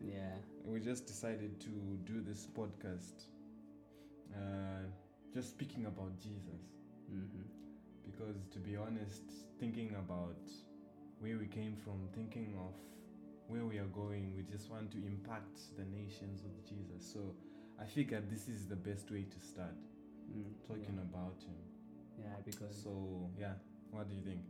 [0.00, 0.36] Yeah.
[0.64, 1.68] We just decided to
[2.04, 3.26] do this podcast.
[4.34, 4.86] Uh,
[5.32, 6.62] just speaking about Jesus.
[7.08, 7.42] hmm
[8.04, 9.22] because to be honest
[9.58, 10.38] thinking about
[11.20, 12.74] where we came from thinking of
[13.48, 17.34] where we are going we just want to impact the nations with jesus so
[17.80, 19.76] i figured this is the best way to start
[20.30, 21.08] Mm, talking yeah.
[21.10, 21.60] about him
[22.18, 23.54] Yeah, because so yeah
[23.90, 24.42] what do you think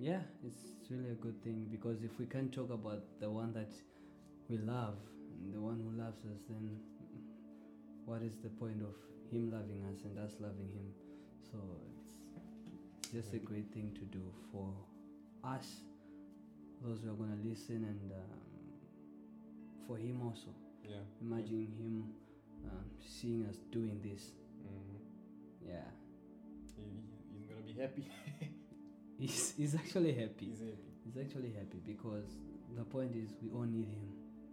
[0.00, 3.70] yeah, it's really a good thing because if we can't talk about the one that
[4.48, 4.96] we love,
[5.52, 6.78] the one who loves us, then
[8.04, 8.94] what is the point of
[9.30, 10.88] him loving us and us loving him?
[11.50, 11.58] So
[12.98, 14.22] it's just a great thing to do
[14.52, 14.72] for
[15.44, 15.66] us,
[16.82, 18.40] those who are gonna listen, and um,
[19.86, 20.50] for him also.
[20.84, 22.04] yeah Imagine him
[22.70, 24.32] um, seeing us doing this.
[24.64, 25.00] Mhm.
[25.66, 25.88] Yeah,
[26.76, 28.06] he, he- he's gonna be happy
[29.20, 30.46] he's, he's actually happy.
[30.50, 32.36] he's happy He's actually happy because
[32.76, 34.08] the point is we all need him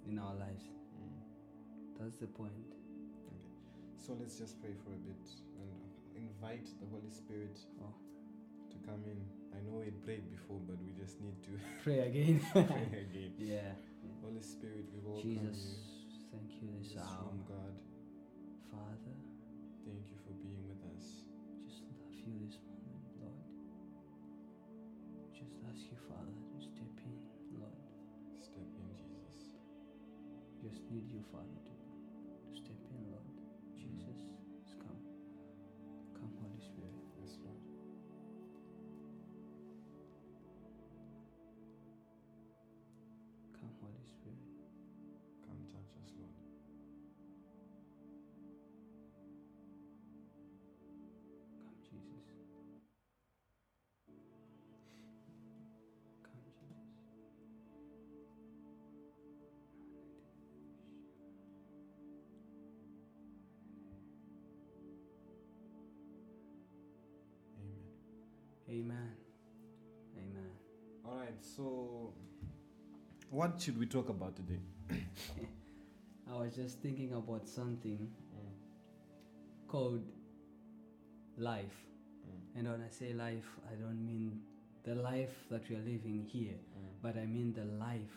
[0.09, 0.63] in our lives.
[0.95, 1.99] Mm.
[1.99, 2.53] That's the point.
[3.27, 3.51] okay
[3.99, 5.23] so let's just pray for a bit
[5.59, 5.71] and
[6.15, 7.93] invite the holy spirit Oh.
[8.71, 9.19] to come in
[9.53, 11.51] i know we prayed before but we just need to
[11.83, 12.39] Pray again.
[12.51, 13.71] pray again yeah.
[14.23, 15.77] Holy Spirit, we welcome Jesus, you.
[15.77, 17.31] Jesus, thank you this hour.
[17.47, 17.75] God.
[18.71, 19.15] Father,
[19.85, 21.05] Thank you for being with us.
[21.67, 22.57] just love you this
[25.77, 27.13] ask you, Father, to step in,
[27.61, 27.77] Lord.
[28.41, 29.53] Step in, Jesus.
[30.57, 31.73] Just need you, Father, to,
[32.49, 33.21] to step in, Lord.
[33.21, 33.77] Mm-hmm.
[33.77, 34.17] Jesus,
[34.57, 34.97] just come.
[36.17, 36.97] Come, Holy Spirit.
[37.21, 37.61] Yes, Lord.
[43.53, 44.49] Come, Holy Spirit.
[45.45, 46.46] Come touch us, Lord.
[68.77, 69.11] Amen.
[70.17, 70.51] Amen.
[71.03, 72.13] All right, so
[73.31, 74.59] what should we talk about today?
[76.31, 80.03] I was just thinking about something Mm, called
[81.37, 81.77] life.
[82.27, 84.41] mm, And when I say life, I don't mean
[84.83, 88.15] the life that we are living here, mm, but I mean the life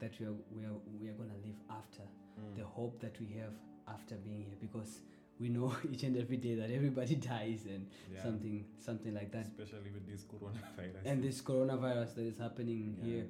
[0.00, 2.02] that we are, we are, we are going to live after,
[2.38, 2.56] mm.
[2.58, 3.54] the hope that we have
[3.88, 5.00] after being here, because
[5.40, 9.46] we know each and every day that everybody dies and Yeah, something something like that.
[9.46, 11.04] Especially with this coronavirus.
[11.04, 13.08] And this coronavirus that is happening Yeah.
[13.08, 13.26] here,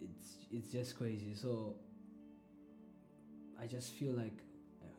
[0.00, 1.34] it's it's just crazy.
[1.34, 1.76] So
[3.60, 4.38] I just feel like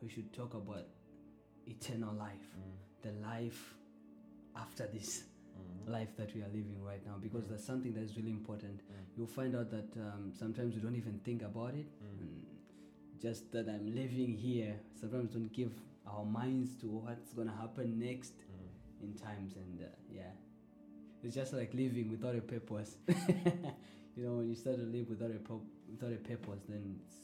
[0.02, 0.86] we should talk about
[1.66, 3.74] eternal life, Mm, the life
[4.56, 5.24] after this
[5.58, 7.50] mhm, life that we are living right now because Mm.
[7.50, 10.96] that's something that is really important mm, you'll find out that um, sometimes we don't
[10.96, 12.20] even think about it mm.
[12.20, 12.46] and
[13.20, 15.72] just that i'm living here sometimes don't give
[16.10, 19.04] our minds to what's going to happen next Mm.
[19.04, 20.32] in times and uh, yeah
[21.22, 22.96] it's just like living without a purpose
[24.16, 27.16] you know when you start to live without a pur- without a purpose then it's,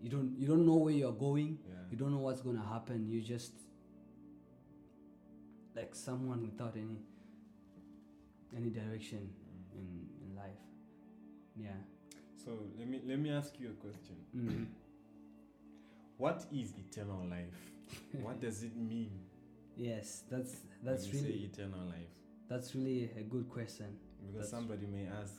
[0.00, 1.74] you don't you don't know where you're going Yeah.
[1.90, 3.52] you don't know what's going to happen you just
[5.74, 6.98] like someone without any
[8.56, 9.30] any direction
[9.74, 9.78] Mm.
[9.78, 9.86] in,
[10.24, 10.62] in life
[11.56, 11.80] yeah
[12.44, 14.16] So let me let me ask you a question.
[14.36, 14.66] Mhm.
[16.18, 17.60] What is eternal life?
[18.22, 19.10] what does it mean?
[19.76, 22.12] yes that's that's when really say eternal life.
[22.48, 23.86] that's really a good question
[24.20, 25.34] Because That's- somebody may ask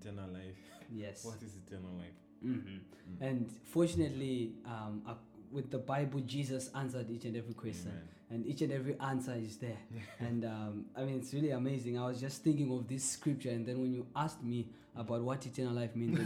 [0.00, 0.58] eternal life.
[0.92, 2.18] yes What is eternal life?
[2.42, 3.26] hmm Mm.
[3.28, 5.02] and fortunately um,
[5.50, 8.08] with the Bible, Jesus answered each and every question, Amen.
[8.30, 9.78] and each and every answer is there.
[10.20, 11.98] and um, I mean, it's really amazing.
[11.98, 15.46] I was just thinking of this scripture, and then when you asked me about what
[15.46, 16.18] eternal life means,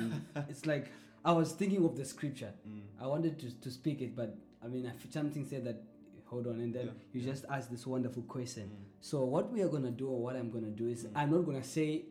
[0.49, 0.91] it's like
[1.25, 2.53] I was thinking of the scripture.
[2.69, 2.83] Mm.
[3.01, 5.83] I wanted to, to speak it, but I mean, something said that
[6.27, 7.33] hold on, and then Yeah, you yeah.
[7.33, 8.65] just ask this wonderful question.
[8.71, 8.85] Mm.
[9.01, 11.11] So what we are gonna do, or what I'm gonna do, is Mm.
[11.15, 12.05] I'm not gonna say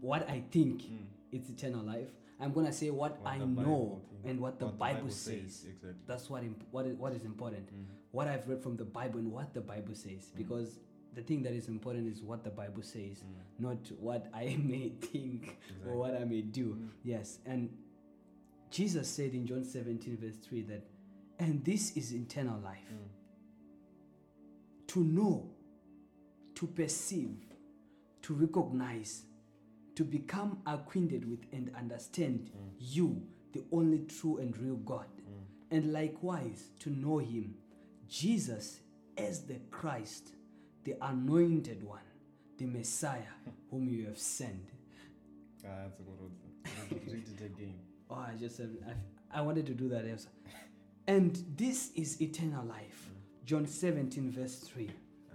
[0.00, 1.06] what I think Mm.
[1.32, 2.10] it's eternal life.
[2.38, 5.64] I'm gonna say what, What I know Bible thinks- and what the what Bible, says.
[5.64, 5.92] Exactly.
[6.06, 7.66] That's what imp- what is, what is important.
[7.72, 7.84] Mm.
[8.10, 10.78] What I've read from the Bible and what the Bible says, because
[11.14, 13.60] the thing that is important is what the Bible says, Mm.
[13.62, 15.90] not what I may think Exactly.
[15.90, 16.74] or what I may do.
[16.74, 16.88] Mm.
[17.04, 17.70] Yes, and
[18.70, 20.82] Jesus said in John 17 verse 3 that,
[21.38, 23.08] and this is internal life, Mm.
[24.88, 25.50] to know,
[26.54, 27.44] to perceive,
[28.22, 29.24] to recognize,
[29.94, 32.72] to become acquainted with and understand Mm.
[32.78, 33.22] you,
[33.52, 35.46] the only true and real God, Mm.
[35.70, 37.56] and likewise to know Him,
[38.08, 38.80] Jesus,
[39.16, 40.34] as the Christ,
[40.84, 42.04] the anointed one,
[42.58, 43.32] the Messiah,
[43.70, 44.70] whom you have sent.
[45.64, 46.30] Ah, that's a good one.
[47.12, 47.74] Read it again.
[48.08, 48.94] Oh, I just I,
[49.30, 50.04] I wanted to do that.
[51.08, 53.10] And this is eternal life.
[53.44, 54.90] John 17, verse 3.
[55.30, 55.34] Ah.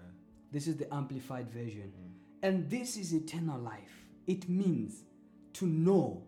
[0.52, 1.92] This is the amplified version.
[1.94, 2.12] Mm.
[2.44, 4.06] And this is eternal life.
[4.28, 5.04] It means
[5.54, 6.24] to know,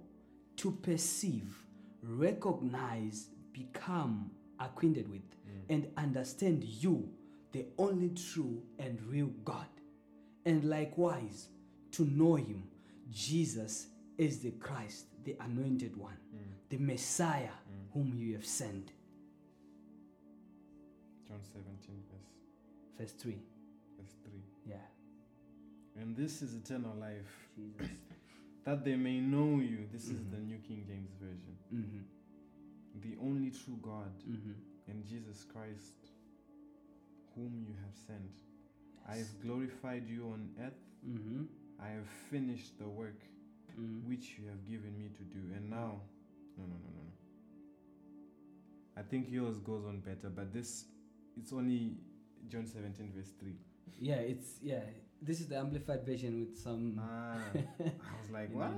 [0.58, 1.58] to perceive,
[2.02, 5.70] recognize, become acquainted with, Mm.
[5.70, 7.10] and understand you,
[7.52, 9.68] the only true and real God.
[10.46, 11.50] And likewise,
[11.92, 12.64] to know Him,
[13.12, 13.88] Jesus
[14.18, 16.70] is the Christ, the anointed one, Mm.
[16.70, 17.94] the Messiah Mm.
[17.94, 18.94] whom you have sent.
[21.34, 22.30] John 17, verse,
[23.00, 23.32] Verse 3.
[23.98, 24.32] verse 3.
[24.70, 24.76] Yeah,
[26.00, 27.90] And this is eternal life, Jesus.
[28.66, 29.88] that they may know you.
[29.92, 30.32] This is Mhm.
[30.32, 31.58] the New King James Version.
[31.74, 33.02] Mm-hmm.
[33.02, 34.52] The only true God Mm-hmm.
[34.92, 35.96] and Jesus Christ,
[37.36, 38.32] whom you have sent.
[39.08, 40.84] I have glorified you on earth.
[41.06, 41.46] Mm-hmm.
[41.80, 43.20] I have finished the work
[43.72, 44.08] Mm-hmm.
[44.08, 45.40] which you have given me to do.
[45.56, 46.00] And now,
[46.58, 47.12] no, no, no, no, no.
[48.96, 50.86] I think yours goes on better, but this,
[51.38, 51.98] it's only
[52.48, 53.56] John 17, verse 3.
[54.00, 54.82] Yeah, it's yeah.
[55.22, 57.00] This is the amplified version with some.
[57.02, 58.74] Ah, I was like, what?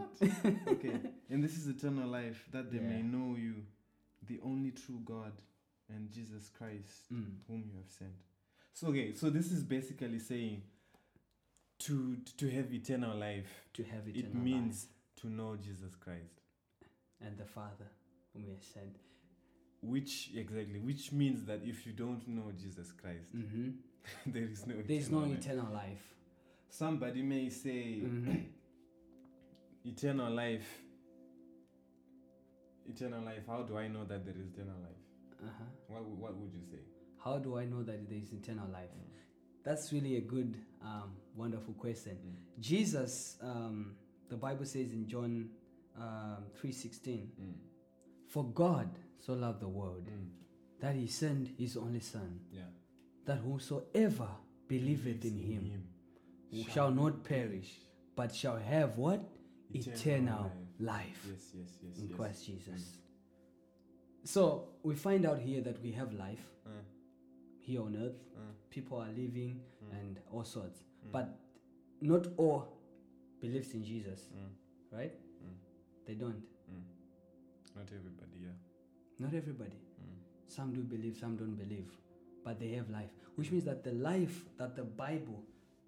[0.67, 0.99] okay.
[1.29, 3.63] And this is eternal life, that they may know you,
[4.27, 5.31] the only true God,
[5.89, 7.37] and Jesus Christ, Mm.
[7.47, 8.11] whom you have sent.
[8.73, 10.61] So, okay, so this is basically saying
[11.79, 14.87] to to have eternal life, To have it eternal means
[15.21, 16.41] to know Jesus Christ.
[17.21, 17.89] and the Father
[18.33, 18.97] whom He has sent.
[19.87, 23.69] Which, exactly, which means that if you don't know Jesus Christ, Mm-hmm.
[24.31, 25.45] there is no There is no eternal life.
[25.45, 26.15] eternal life.
[26.69, 28.45] Somebody may say, Mhm.
[29.85, 30.67] eternal life.
[32.87, 33.43] Eternal life.
[33.47, 35.01] How do I know that there is eternal life?
[35.43, 35.63] Uh-huh.
[35.87, 36.79] What, what would you say?
[37.23, 38.89] How do I know that there is eternal life?
[38.89, 39.11] Mm.
[39.63, 42.13] That's really a good, um, wonderful question.
[42.13, 42.61] Mm.
[42.61, 43.95] Jesus, um,
[44.29, 45.49] the Bible says in John
[45.99, 47.53] um, three sixteen, Mm.
[48.27, 48.89] for God
[49.19, 50.29] so loved the world Mm.
[50.79, 52.69] that He sent His only Son, Yeah.
[53.25, 54.29] that whosoever
[54.67, 55.87] believeth in Him
[56.69, 57.79] shall not perish,
[58.15, 59.21] but shall have what
[59.73, 61.97] eternal, life, Yes, yes, yes.
[61.99, 62.15] in yes.
[62.17, 62.97] Christ Jesus.
[64.23, 66.69] So we find out here that we have life Uh,
[67.59, 68.19] here on earth.
[68.35, 69.91] uh, People are living Mm.
[69.99, 71.39] and all sorts, mm, but
[72.01, 72.67] not all
[73.39, 74.49] believes in Jesus, mm,
[74.91, 75.13] right?
[75.43, 75.55] Mm.
[76.05, 76.43] They don't.
[76.69, 76.83] mm.
[77.75, 78.55] Not everybody, yeah.
[79.19, 79.71] Not everybody.
[79.71, 80.17] Mm.
[80.47, 81.89] Some do believe, some don't believe,
[82.43, 85.43] but they have life, which means that the life that the Bible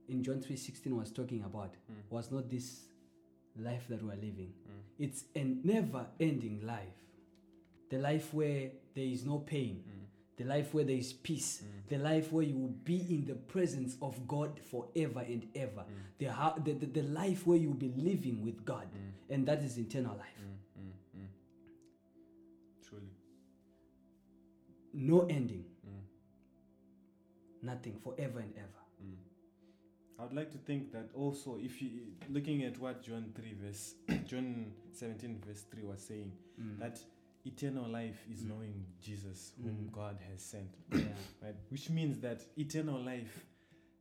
[0.08, 2.10] in John 3:16 was talking about Mm.
[2.10, 2.86] was not this
[3.58, 4.54] life that we're living.
[4.68, 4.82] Mm.
[5.06, 7.04] It's a never-ending life.
[7.90, 10.08] The life where there is no pain, Mm.
[10.38, 11.88] the life where there is peace, Mm.
[11.90, 15.86] the life where you will be in the presence of God forever and ever.
[16.20, 16.64] Mm.
[16.64, 18.88] The, the, the, life where you will be living with God,
[19.30, 20.34] and that is eternal life.
[25.00, 26.02] No ending, Mm.
[27.62, 28.84] nothing, forever and ever.
[29.04, 29.16] Mm.
[30.20, 31.90] I would like to think that also, if you
[32.30, 36.80] looking at what John three verse John seventeen verse three was saying, Mm.
[36.80, 37.00] that
[37.46, 38.50] eternal life is Mm.
[38.50, 39.92] knowing Jesus, whom Mm.
[39.92, 41.14] God has sent, yeah.
[41.44, 41.56] right?
[41.70, 43.46] Which means that eternal life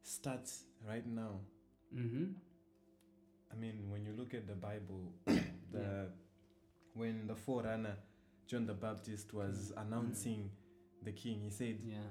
[0.02, 1.40] starts right now.
[1.94, 2.32] Mm-hmm.
[3.52, 6.06] I mean, when you look at the Bible, the Yeah.
[6.94, 7.96] when the forerunner
[8.46, 9.82] John the Baptist was Mm.
[9.82, 10.50] announcing
[11.06, 12.08] the king, he said, Yeah.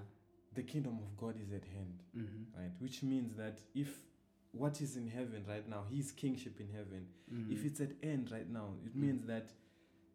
[0.53, 2.43] "The kingdom of God is at hand." Mm-hmm.
[2.59, 2.71] right?
[2.79, 3.91] Which means that if
[4.51, 7.51] what is in heaven right now, his kingship in heaven, Mm-hmm.
[7.55, 9.01] if it's at end right now, it Mm.
[9.05, 9.47] means that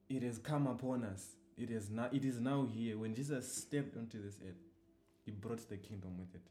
[0.08, 1.36] it has come upon us.
[1.64, 2.96] it is now it is now here.
[3.02, 4.62] When Jesus stepped onto this earth,
[5.26, 6.46] he brought the kingdom with it.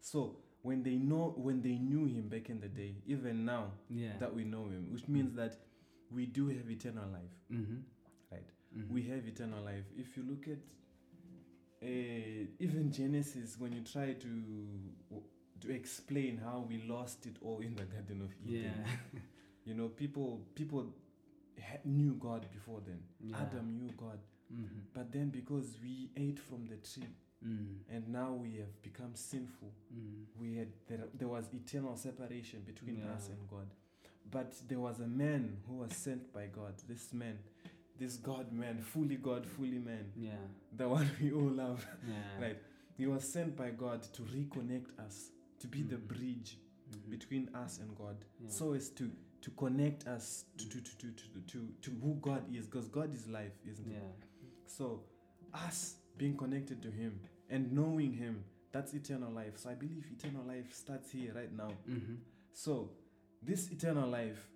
[0.00, 0.20] So
[0.62, 4.16] when they know when they knew him back in the day, even now Yeah.
[4.18, 5.54] that we know him, which means that
[6.10, 7.80] we do have eternal life, mm-hmm.
[8.32, 8.50] right?
[8.76, 8.88] Mhm.
[8.96, 9.84] We have eternal life.
[10.04, 10.58] If you look at
[11.82, 14.42] even Genesis, when you try to
[15.60, 19.20] to explain how we lost it all in the Garden of Eden, Yeah.
[19.64, 20.92] you know, people people
[21.84, 23.00] knew God before then.
[23.20, 23.36] Yeah.
[23.40, 24.18] Adam knew God,
[24.52, 24.80] mm-hmm.
[24.94, 27.08] but then because we ate from the tree
[27.44, 27.76] mm.
[27.90, 30.24] and now we have become sinful, Mm.
[30.38, 33.66] we had there, there was eternal separation between us and God.
[34.30, 36.74] But there was a man who was sent by God.
[36.88, 37.38] This man,
[37.98, 40.36] this God man, fully God, fully man, Yeah.
[40.76, 42.14] the one we all love, Yeah.
[42.40, 42.58] right?
[42.96, 46.08] He was sent by God to reconnect us, to be the Mhm.
[46.08, 46.58] bridge
[46.90, 47.10] Mhm.
[47.10, 48.48] between us and God, Yeah.
[48.50, 49.10] so as to
[49.42, 53.14] to connect us to to to to to, to, to who God is, because God
[53.14, 54.02] is life, isn't it?
[54.02, 54.48] Yeah.
[54.66, 55.04] So,
[55.52, 59.56] us being connected to Him and knowing Him, that's eternal life.
[59.58, 61.70] So I believe eternal life starts here right now.
[61.88, 62.14] Mm-hmm.
[62.52, 62.90] So,
[63.42, 64.50] this eternal life,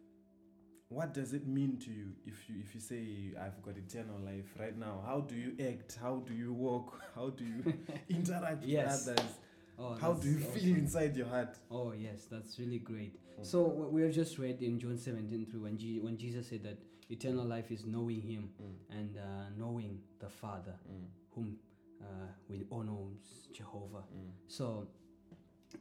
[0.90, 4.52] what does it mean to you if you if you say I've got eternal life
[4.59, 5.02] right now?
[5.06, 5.97] How do you act?
[6.02, 7.00] How do you walk?
[7.14, 7.73] How do you
[8.09, 9.06] interact Yes.
[9.06, 9.30] with others?
[9.78, 11.56] Oh, How do you that's feel inside your heart?
[11.70, 13.14] Oh yes, that's really great.
[13.40, 13.47] Mm.
[13.47, 16.78] So we have just read in John 17 through when, G- when Jesus said that
[17.09, 19.23] eternal life is knowing Him Mm, and uh,
[19.56, 21.56] knowing the Father, mm, whom
[22.02, 22.04] uh,
[22.49, 23.11] we all know
[23.54, 24.02] Jehovah.
[24.14, 24.88] mm, So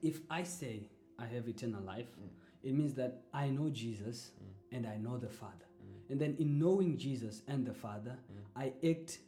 [0.03, 0.83] if I say
[1.17, 2.29] I have eternal life, Mm.
[2.63, 4.31] it means that I know Jesus
[4.71, 5.65] and I know the Father.
[5.83, 8.63] mm, And then in knowing Jesus and the Father, Mm.
[8.63, 9.19] I act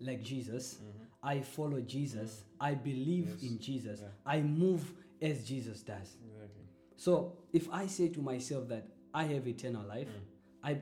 [0.00, 0.78] like Jesus.
[0.82, 1.06] mhm.
[1.22, 2.44] I follow Jesus.
[2.58, 3.42] I believe Yes.
[3.42, 4.00] in Jesus.
[4.00, 4.08] Yeah.
[4.24, 6.16] I move as Jesus does.
[6.24, 6.64] Exactly.
[6.96, 10.22] So if I say to myself that I have eternal life, Mm.
[10.62, 10.80] I,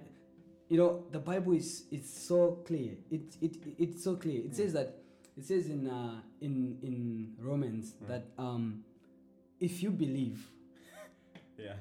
[0.69, 2.97] you know, the Bible is it's so clear.
[3.11, 4.41] It it it's so clear.
[4.45, 4.55] It Mm.
[4.55, 4.95] says that
[5.37, 8.07] it says in uh, in in Romans Mm.
[8.09, 8.85] that um,
[9.61, 10.51] if you believe,
[11.59, 11.77] Yeah.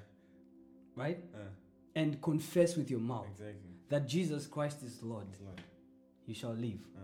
[0.95, 1.49] right, Uh,
[1.99, 3.71] and confess with your mouth exactly.
[3.89, 5.61] that Jesus Christ is Lord, Lord.
[6.27, 6.81] you shall live.
[6.95, 7.01] Uh,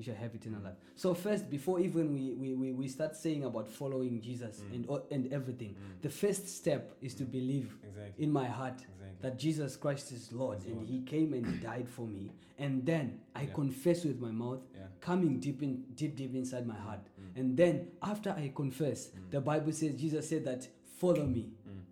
[0.00, 0.78] You shall have eternal life.
[0.96, 4.74] So first, before even we, we, we, we start saying about following Jesus Mm.
[4.74, 4.82] and
[5.14, 8.24] and everything, mm, the first step is to believe exactly.
[8.24, 9.18] in my heart Exactly.
[9.24, 10.88] that Jesus Christ is Lord and Lord.
[10.88, 12.24] He came and He died for me.
[12.64, 13.52] And then I Yeah.
[13.60, 14.88] confess with my mouth, yeah.
[15.08, 17.04] coming deep in deep deep inside my heart.
[17.06, 17.38] Mm.
[17.40, 19.30] And then after I confess, Mm.
[19.36, 20.62] the Bible says Jesus said that
[21.02, 21.82] follow me, Mm.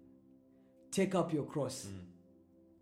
[0.90, 2.07] take up your cross Mm.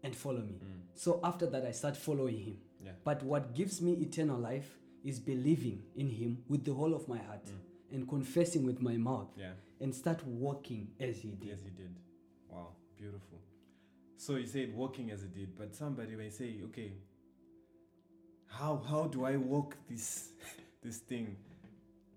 [0.06, 0.56] And follow me.
[0.64, 0.80] Mm.
[0.94, 2.56] So after that I start following Him.
[2.84, 2.92] Yeah.
[3.04, 4.70] But what gives me eternal life
[5.04, 7.94] is believing in Him with the whole of my heart Mm.
[7.94, 9.52] and confessing with my mouth Yeah.
[9.80, 11.48] and start walking as He did.
[11.48, 11.94] Yes, he did.
[12.50, 13.38] Wow, beautiful.
[14.16, 16.92] So you said walking as he did, but somebody may say, okay,
[18.46, 20.30] how how do I walk this
[20.82, 21.36] this thing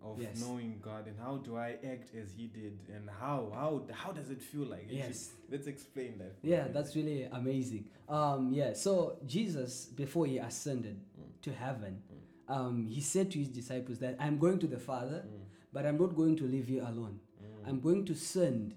[0.01, 0.39] of Yes.
[0.41, 4.29] knowing God, and how do I act as He did, and how how how does
[4.29, 4.83] it feel like?
[4.83, 5.31] Actually, Yes.
[5.49, 6.33] let's explain that.
[6.41, 7.89] Yeah, that's really amazing.
[8.07, 11.41] Um, yeah, so Jesus, before he ascended Mm.
[11.41, 12.01] to heaven,
[12.47, 15.41] um, he said to his disciples that I'm going to the Father, Mm,
[15.73, 17.19] but I'm not going to leave you alone.
[17.41, 18.75] mm, I'm going to send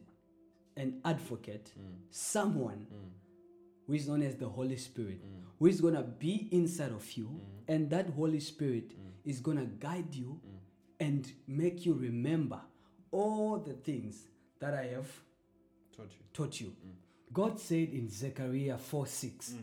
[0.76, 3.10] an advocate, mm, someone mm,
[3.86, 7.10] who is known as the Holy Spirit, mm, who is going to be inside of
[7.16, 10.58] you, mm, and that Holy Spirit mm, is going to guide you mm.
[11.02, 12.60] And make you remember
[13.10, 14.28] all the things
[14.60, 15.10] that I have
[15.96, 16.24] Taught you.
[16.32, 16.66] taught you.
[16.68, 16.92] Mm.
[17.32, 19.58] God said in Zechariah 4 6, Mm.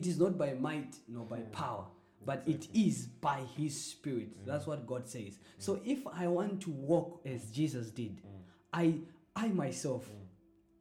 [0.00, 1.52] It is not by might nor by Mm.
[1.52, 1.86] power,
[2.24, 2.86] but it Exactly.
[2.88, 4.28] is by His Spirit.
[4.42, 4.46] Mm.
[4.46, 5.38] That's what God says.
[5.58, 8.42] So if I want to walk as Jesus did, Mm.
[8.72, 9.00] I
[9.36, 10.26] I myself, Mm.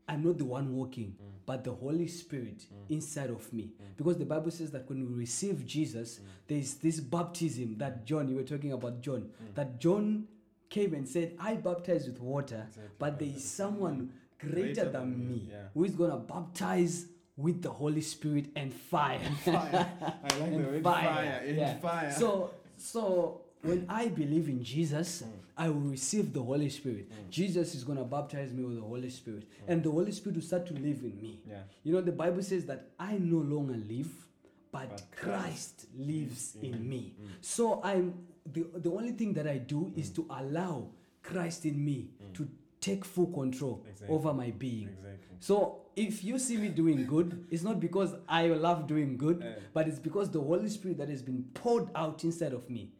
[0.08, 1.33] I'm not the one walking, Mm.
[1.46, 2.90] But the Holy Spirit Mm.
[2.96, 3.64] inside of me.
[3.64, 3.98] Mm.
[3.98, 6.24] Because the Bible says that when we receive Jesus, Mm.
[6.48, 9.56] there's this baptism that John, you were talking about John, Mm.
[9.56, 10.28] that John
[10.70, 12.96] came and said, I baptize with water, Exactly.
[12.98, 15.68] but there is someone greater, Greater than, than me, yeah.
[15.74, 17.08] who is going to baptize
[17.38, 19.20] with the Holy Spirit and fire.
[19.44, 19.92] Fire.
[20.24, 21.44] I like the word fire, fire.
[21.46, 21.78] and yeah.
[21.80, 22.12] fire.
[22.12, 25.28] So, so when I believe in Jesus, Mm.
[25.58, 27.10] I will receive the Holy Spirit.
[27.10, 27.30] Mm.
[27.30, 30.44] Jesus is going to baptize me with the Holy Spirit, and the Holy Spirit will
[30.44, 31.40] start to live in me.
[31.48, 31.64] yeah.
[31.84, 34.12] You know, the Bible says that I no longer live,
[34.72, 37.14] but, But Christ lives in me.
[37.22, 37.28] Mm.
[37.42, 38.14] So I'm
[38.52, 40.16] the, the only thing that I do is Mm.
[40.16, 40.88] to allow
[41.22, 42.34] Christ in me Mm.
[42.34, 42.48] to
[42.82, 44.14] take full control Exactly.
[44.14, 44.90] over my being.
[44.90, 45.38] Exactly.
[45.40, 49.56] So if you see me doing good, it's not because I love doing good, Yeah.
[49.74, 52.92] but it's because the Holy Spirit that has been poured out inside of me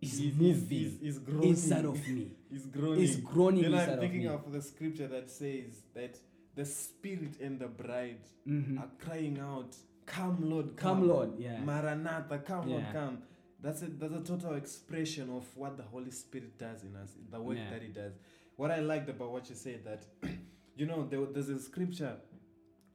[0.00, 1.48] is He's- he's- moving he's- he's groaning.
[1.50, 2.30] inside of me.
[2.50, 3.02] He's groaning.
[3.02, 4.26] Is groaning Then inside I'm thinking me.
[4.28, 6.18] of, the scripture that says that
[6.54, 8.78] the spirit and the bride Mhm.
[8.78, 9.76] are crying out,
[10.06, 11.62] come Lord, Come, Lord, yeah.
[11.62, 13.22] Maranatha, come Lord, come.
[13.60, 17.40] That's a that's a total expression of what the Holy Spirit does in us, the
[17.40, 17.70] work Yeah.
[17.70, 18.12] that He does.
[18.56, 20.06] What I liked about what you said that,
[20.76, 22.16] you know, there, there's a scripture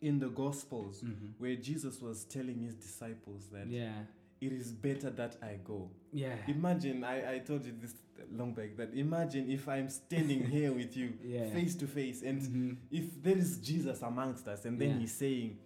[0.01, 1.33] in the Gospels Mhm.
[1.39, 4.05] where Jesus was telling his disciples that Yeah.
[4.41, 5.89] It is better that I go.
[6.11, 6.35] Yeah.
[6.47, 7.93] Imagine, I, I told you this
[8.31, 11.49] long back that imagine if I'm standing here with you Yeah.
[11.51, 12.77] face to face and Mhm.
[12.89, 14.97] if there is Jesus amongst us and then Yeah.
[14.99, 15.57] he's saying,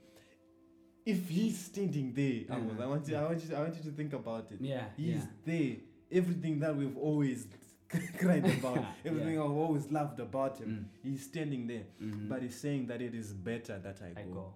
[1.05, 2.83] if he's standing there, Uh-huh.
[2.83, 4.59] I want you, I want you, I want you to think about it.
[4.59, 4.89] Yeah.
[4.97, 5.77] He's there.
[6.11, 7.47] Everything that we've always
[8.19, 10.85] cried about, everything I've always loved about him, Mm.
[11.11, 11.85] he's standing there.
[12.01, 12.27] Mhm.
[12.27, 14.33] But he's saying that it is better that I, I go.
[14.33, 14.53] go.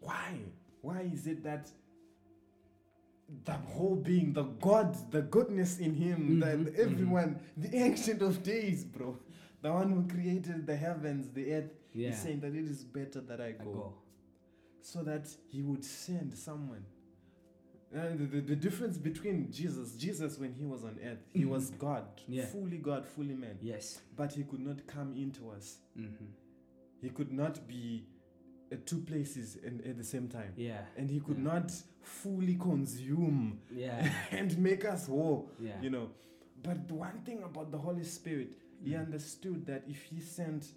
[0.00, 0.38] Why?
[0.82, 1.70] Why is it that
[3.44, 8.42] the whole being, the God, the goodness in him, Mhm, that everyone, the ancient of
[8.42, 9.18] days, bro,
[9.62, 12.10] the one who created the heavens, the earth, Yeah.
[12.10, 13.94] He's saying that it is better that I I go, go.
[14.82, 16.84] so that he would send someone.
[17.92, 21.70] And the, the, the difference between Jesus, Jesus when he was on earth, he was
[21.70, 22.32] God, Mm-hmm.
[22.32, 22.44] Yeah.
[22.46, 24.00] fully God, fully man, Yes.
[24.14, 25.78] but he could not come into us.
[25.98, 26.26] Mm-hmm.
[27.00, 28.06] He could not be
[28.72, 30.52] at two places and at the same time.
[30.56, 30.80] Yeah.
[30.96, 31.44] And he could Yeah.
[31.54, 34.12] not fully consume Yeah.
[34.30, 35.80] and make us whole, Yeah.
[35.80, 36.10] you know.
[36.62, 39.06] But the one thing about the Holy Spirit, he Mm.
[39.06, 40.74] understood that if he sent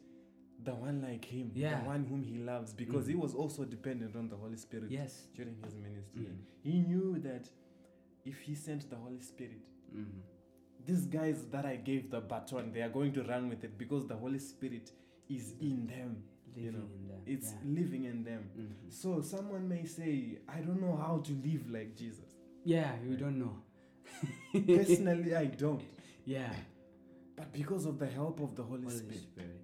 [0.64, 1.80] the one like him, Yeah.
[1.82, 3.22] the one whom he loves, because he Mhm.
[3.22, 5.28] was also dependent on the Holy Spirit Yes.
[5.34, 6.26] during his ministry.
[6.28, 6.38] Mm.
[6.62, 7.50] He knew that
[8.26, 9.62] if he sent the Holy Spirit,
[9.96, 10.20] Mm-hmm.
[10.86, 14.06] these guys that I gave the baton, they are going to run with it because
[14.08, 14.92] the Holy Spirit
[15.30, 16.24] is in them.
[16.56, 17.22] Living you know, in them.
[17.26, 17.82] it's yeah.
[17.82, 18.50] living in them.
[18.58, 18.92] Mhm.
[18.92, 22.36] So someone may say, I don't know how to live like Jesus.
[22.66, 23.56] Yeah, you don't know.
[24.76, 25.82] Personally, I don't.
[26.26, 26.54] Yeah.
[27.36, 29.59] But because of the help of the Holy, Holy Spirit, Spirit.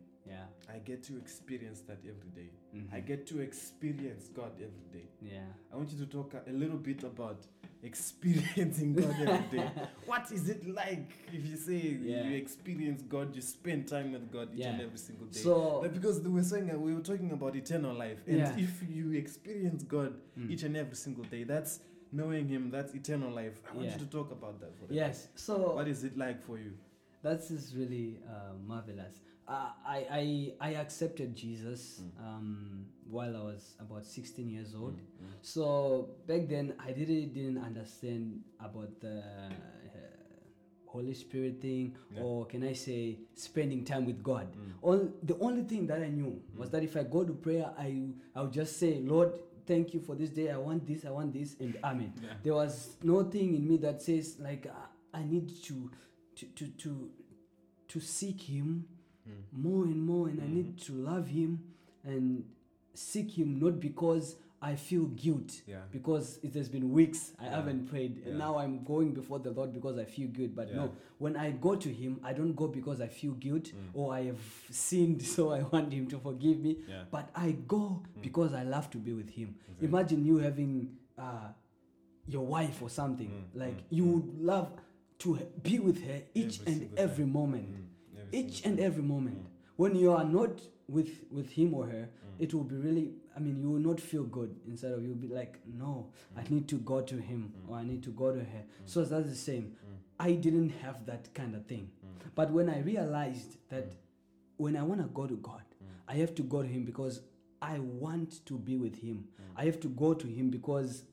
[0.75, 0.81] Yeah.
[0.81, 2.49] I get to experience that every day.
[2.75, 2.93] Mhm.
[2.93, 5.07] I get to experience God every day.
[5.21, 5.45] Yeah.
[5.71, 7.45] I want you to talk a, little bit about
[7.83, 9.69] experiencing God every day.
[10.05, 12.27] what is it like if you say Yeah.
[12.27, 15.39] you experience God, you spend time with God each and every single day?
[15.39, 18.57] So Like, because we were saying uh, we were talking about eternal life, and Yeah.
[18.57, 20.51] if you experience God Mm.
[20.51, 21.79] each and every single day, that's
[22.11, 22.71] knowing Him.
[22.71, 23.61] That's eternal life.
[23.69, 23.93] I want Yeah.
[23.93, 25.29] you to talk about that for yes.
[25.35, 26.73] So What is it like for you?
[27.21, 29.15] That is really uh, marvelous.
[29.47, 32.25] I, I I accepted Jesus Mm.
[32.25, 34.97] um, while I was about 16 years old.
[34.97, 39.53] Mm, So back then I really didn't understand about the uh,
[40.88, 42.21] Holy Spirit thing, Yeah.
[42.23, 44.47] or can I say spending time with God.
[44.53, 44.71] Mm.
[44.81, 48.10] All the only thing that I knew was that if I go to prayer, I
[48.34, 49.34] I would just say, Lord,
[49.67, 50.49] thank you for this day.
[50.49, 51.05] I want this.
[51.05, 52.13] I want this, and Amen.
[52.23, 52.29] Yeah.
[52.43, 54.65] There was nothing in me that says like
[55.13, 55.91] I, I need to
[56.38, 57.10] to to to
[57.89, 58.86] to seek Him
[59.27, 59.31] Mm.
[59.63, 60.53] more and more, and I Mhm.
[60.53, 61.59] need to love Him
[62.03, 62.43] and
[62.93, 65.81] seek Him not because I feel guilt Yeah.
[65.91, 67.55] because it has been weeks I Yeah.
[67.57, 68.29] haven't prayed Yeah.
[68.29, 70.55] and now I'm going before the Lord because I feel good.
[70.55, 73.89] But no, when I go to Him, I don't go because I feel guilt Mm.
[73.93, 74.39] or I have
[74.71, 76.77] sinned, so I want Him to forgive me.
[77.11, 78.21] But I go Mm.
[78.21, 79.55] because I love to be with Him.
[79.67, 79.88] Exactly.
[79.88, 81.51] Imagine you having uh,
[82.27, 84.13] your wife or something Mm, like mm, you mm.
[84.13, 84.71] would love
[85.19, 87.33] to be with her each Every and every time.
[87.33, 87.85] moment Mm.
[88.31, 89.38] Each and every moment.
[89.39, 89.51] Mm.
[89.77, 92.43] when you are not with with him or her Mm.
[92.43, 95.09] it will be really i mean you will not feel good inside of you.
[95.09, 96.51] You'll be like no i Mm.
[96.51, 97.69] need to go to him Mm.
[97.69, 98.63] or i need to go to her.
[98.63, 98.88] Mm.
[98.93, 99.75] so that's the same.
[100.19, 101.89] I didn't have that kind of thing.
[102.35, 103.88] But when i realized that
[104.57, 105.63] when i want to go to god
[106.07, 107.21] i have to go to him because
[107.61, 109.27] i want to be with him.
[109.57, 111.03] I have to go to him because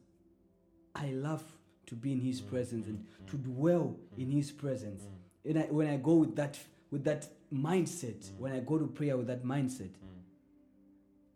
[0.95, 1.43] i love
[1.87, 5.03] to be in his presence and to dwell in his presence.
[5.45, 6.57] And I, when I go with that
[6.93, 8.39] with that mindset, Mm.
[8.39, 10.23] when I go to prayer with that mindset, Mm.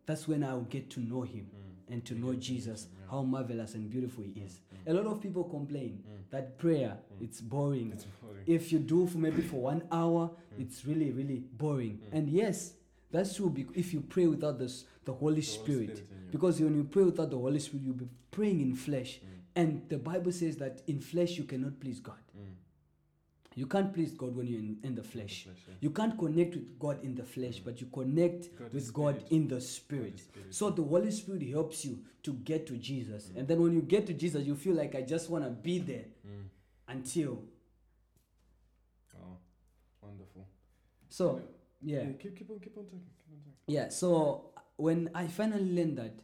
[0.07, 1.93] that's when I'll get to know Him Mm.
[1.95, 3.11] and to know get to meet Jesus, yeah.
[3.11, 4.61] how marvelous and beautiful He is.
[4.87, 4.91] Mm.
[4.91, 6.31] A lot of people complain Mm.
[6.31, 7.25] that prayer Mm.
[7.25, 7.91] it's boring.
[7.93, 8.45] It's boring.
[8.47, 12.01] If you do for maybe for one hour, it's really really boring.
[12.13, 12.75] And yes,
[13.11, 13.53] that's true.
[13.75, 16.31] If you pray without this, the Holy The Holy Spirit, you.
[16.33, 19.21] because when you pray without the Holy Spirit, you'll be praying in flesh.
[19.55, 22.19] And the Bible says that in flesh you cannot please God.
[23.57, 23.61] Mm.
[23.61, 25.45] You can't please God when you're in, in the flesh.
[25.45, 25.75] flesh, yeah.
[25.81, 29.49] You can't connect with God in the flesh, but you connect God with God in
[29.49, 30.19] the spirit.
[30.21, 33.29] Spirit, So the Holy Spirit helps you to get to Jesus.
[33.29, 33.39] Mm.
[33.41, 35.79] And then when you get to Jesus, you feel like I just want to be
[35.79, 36.49] there Mm.
[36.89, 37.43] until.
[39.19, 39.39] Oh,
[40.03, 40.47] wonderful.
[41.09, 41.41] So,
[41.83, 42.05] yeah.
[42.21, 43.01] keep keep on keep on talking.
[43.19, 43.55] Keep on talking.
[43.69, 43.89] Yeah.
[43.89, 46.15] So when I finally learned that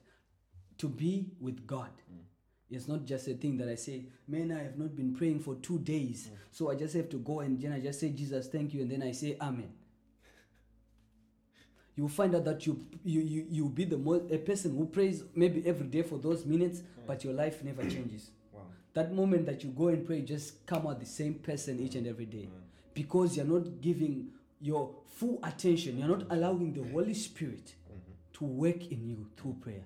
[0.79, 2.22] to be with God Mm.
[2.75, 5.55] Is not just a thing that I say, man, I have not been praying for
[5.57, 6.29] two days.
[6.31, 6.37] Mm.
[6.51, 8.83] So I just have to go and then I just say, Jesus, thank you.
[8.83, 9.73] And then I say, Amen.
[11.97, 15.25] you find out that you you you you be the most a person who prays
[15.35, 17.07] maybe every day for those minutes, mm.
[17.07, 18.31] but your life never changes.
[18.53, 18.63] Wow.
[18.95, 22.07] That moment that you go and pray, just come out the same person each and
[22.07, 22.11] mm.
[22.11, 22.61] every day, mm.
[22.95, 24.29] because you're not giving
[24.61, 25.99] your full attention.
[25.99, 28.13] You're not allowing the Holy Spirit mm-hmm.
[28.35, 29.83] to work in you through prayer.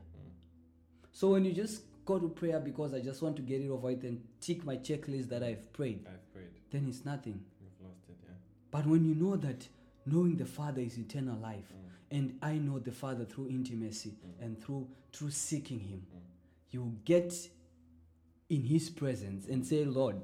[1.16, 3.90] So when you just go to prayer because I just want to get it over
[3.90, 6.46] it and tick my checklist that I've prayed, I've prayed.
[6.70, 7.40] then it's nothing.
[7.60, 8.34] You've lost it, yeah.
[8.70, 9.68] But when you know that
[10.06, 12.16] knowing the Father is eternal life, mm.
[12.16, 14.44] and I know the Father through intimacy mm.
[14.44, 16.20] and through through seeking Him, mm.
[16.70, 17.34] you get
[18.48, 20.22] in His presence and say, Lord,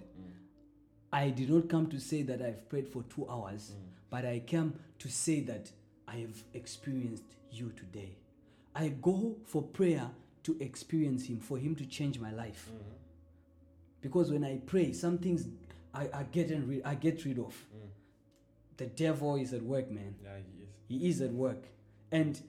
[1.12, 3.72] I did not come to say that I've prayed for two hours,
[4.08, 5.70] but I came to say that
[6.08, 8.16] I have experienced you today.
[8.74, 10.10] I go for prayer
[10.44, 12.70] to experience Him, for Him to change my life.
[14.00, 15.46] Because when I pray, some things
[15.94, 17.54] I, I get rid, I get rid of.
[18.76, 20.16] The devil is at work, man.
[20.22, 21.02] Yeah, he is.
[21.02, 21.64] He is at work.
[22.10, 22.40] And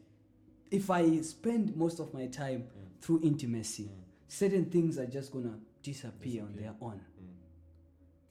[0.71, 2.65] if I spend most of my time
[3.01, 3.89] through intimacy,
[4.27, 7.01] certain things are just gonna disappear, on their own.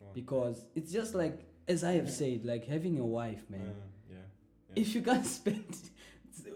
[0.01, 0.09] Wow.
[0.15, 3.61] Because it's just like, as I have said, like having a wife, man.
[3.61, 4.83] Uh, yeah.
[4.83, 5.91] If you can't spend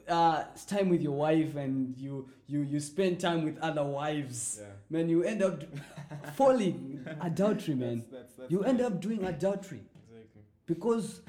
[0.08, 4.66] uh, time with your wife and you you you spend time with other wives, Yeah.
[4.90, 5.62] man, you end up
[6.34, 7.98] falling adultery, man.
[7.98, 10.42] That's, that's, that's You end up doing adultery Exactly.
[10.66, 11.20] because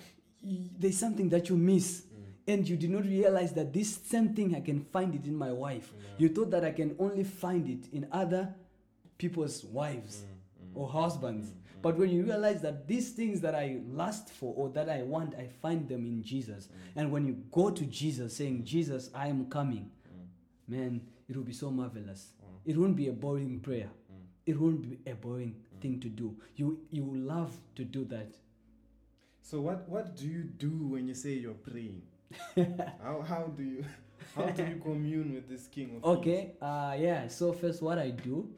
[0.44, 2.54] y- there's something that you miss Mm.
[2.54, 5.52] and you did not realize that this same thing I can find it in my
[5.52, 5.92] wife.
[6.18, 8.54] You thought that I can only find it in other
[9.18, 11.54] people's wives Mm, or husbands.
[11.88, 15.36] But when you realize that these things that I lust for or that I want,
[15.36, 16.68] I find them in Jesus.
[16.68, 17.00] Mm.
[17.02, 20.28] And when you go to Jesus saying, Jesus, I am coming, Mm.
[20.68, 22.34] man, it will be so marvelous.
[22.66, 23.90] It won't be a boring prayer.
[24.12, 24.26] Mm.
[24.48, 26.36] It won't be a boring thing to do.
[26.58, 28.36] You you love to do that.
[29.42, 32.02] So what what do you do when you say you're praying?
[33.02, 33.86] how how do you
[34.36, 37.30] how do you commune with this King of Okay, uh, yeah.
[37.30, 38.50] So first, what I do,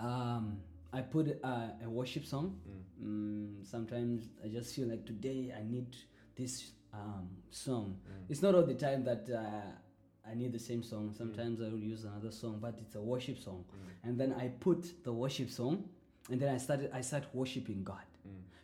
[0.00, 0.56] um,
[0.94, 1.48] I put uh,
[1.84, 2.56] a worship song.
[3.02, 5.96] Mm, sometimes I just feel like today I need
[6.36, 7.98] this um, song.
[8.28, 11.12] It's not all the time that uh, I need the same song.
[11.16, 13.64] Sometimes I will use another song, but it's a worship song.
[14.04, 15.84] And then I put the worship song,
[16.30, 16.90] and then I started.
[16.94, 18.06] I start worshiping God,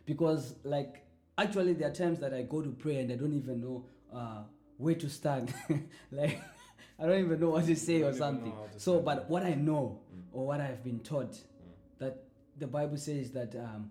[0.05, 1.03] because like
[1.37, 4.43] actually there are times that I go to pray and I don't even know uh,
[4.77, 5.49] where to start.
[6.11, 6.41] like
[6.99, 8.53] I don't even know what to say or don't even know something.
[8.77, 9.99] So, but what I know
[10.31, 11.35] or what I've been taught
[12.61, 13.89] the Bible says that um,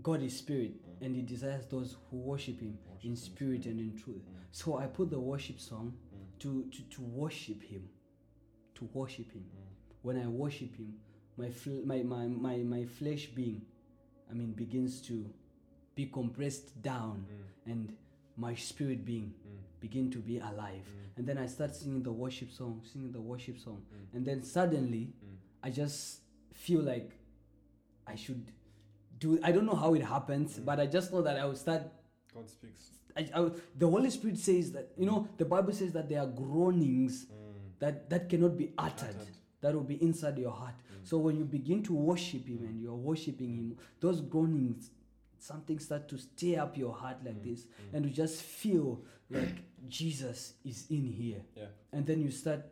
[0.00, 4.22] God is spirit and He desires those who worship Him in spirit and in truth.
[4.52, 5.92] So I put the worship song
[6.38, 7.82] to, to, to worship Him,
[8.76, 9.44] to worship Him.
[10.02, 10.94] When I worship Him,
[11.36, 13.62] my, fl- my, my, my, my flesh being,
[14.30, 15.28] I mean, begins to
[15.96, 17.26] be compressed down
[17.66, 17.92] and
[18.36, 19.34] my spirit being
[19.80, 20.86] begin to be alive.
[21.16, 23.82] And then i start singing the worship song singing the worship song.
[24.14, 25.12] And then suddenly
[25.62, 26.20] i just
[26.54, 27.10] feel like
[28.06, 28.44] i should
[29.18, 31.82] do i don't know how it happens but i just know that i will start
[32.34, 32.90] God speaks.
[33.16, 36.26] I, I, the holy spirit says that you know the bible says that there are
[36.26, 37.78] groanings mm.
[37.78, 39.36] that that cannot be uttered, Uttered.
[39.60, 40.74] that will be inside your heart.
[40.74, 41.08] Mm.
[41.08, 42.82] So when you begin to worship him and mm.
[42.82, 44.90] you're worshiping him those groanings
[45.38, 49.56] something start to stir up your heart like this and you just feel like
[49.88, 51.42] jesus is in here.
[51.56, 51.64] Yeah.
[51.92, 52.64] and then you start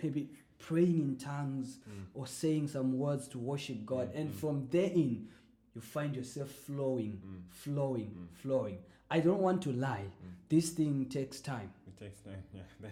[0.00, 0.30] maybe
[0.62, 2.04] praying in tongues mm.
[2.14, 4.12] or saying some words to worship god.
[4.12, 4.34] Mm, and mm.
[4.34, 5.28] from therein
[5.74, 7.20] you find yourself flowing
[7.50, 8.78] flowing flowing.
[9.10, 10.06] I don't want to lie.
[10.48, 11.70] This thing takes time.
[11.86, 12.42] It takes time.
[12.54, 12.88] Yeah.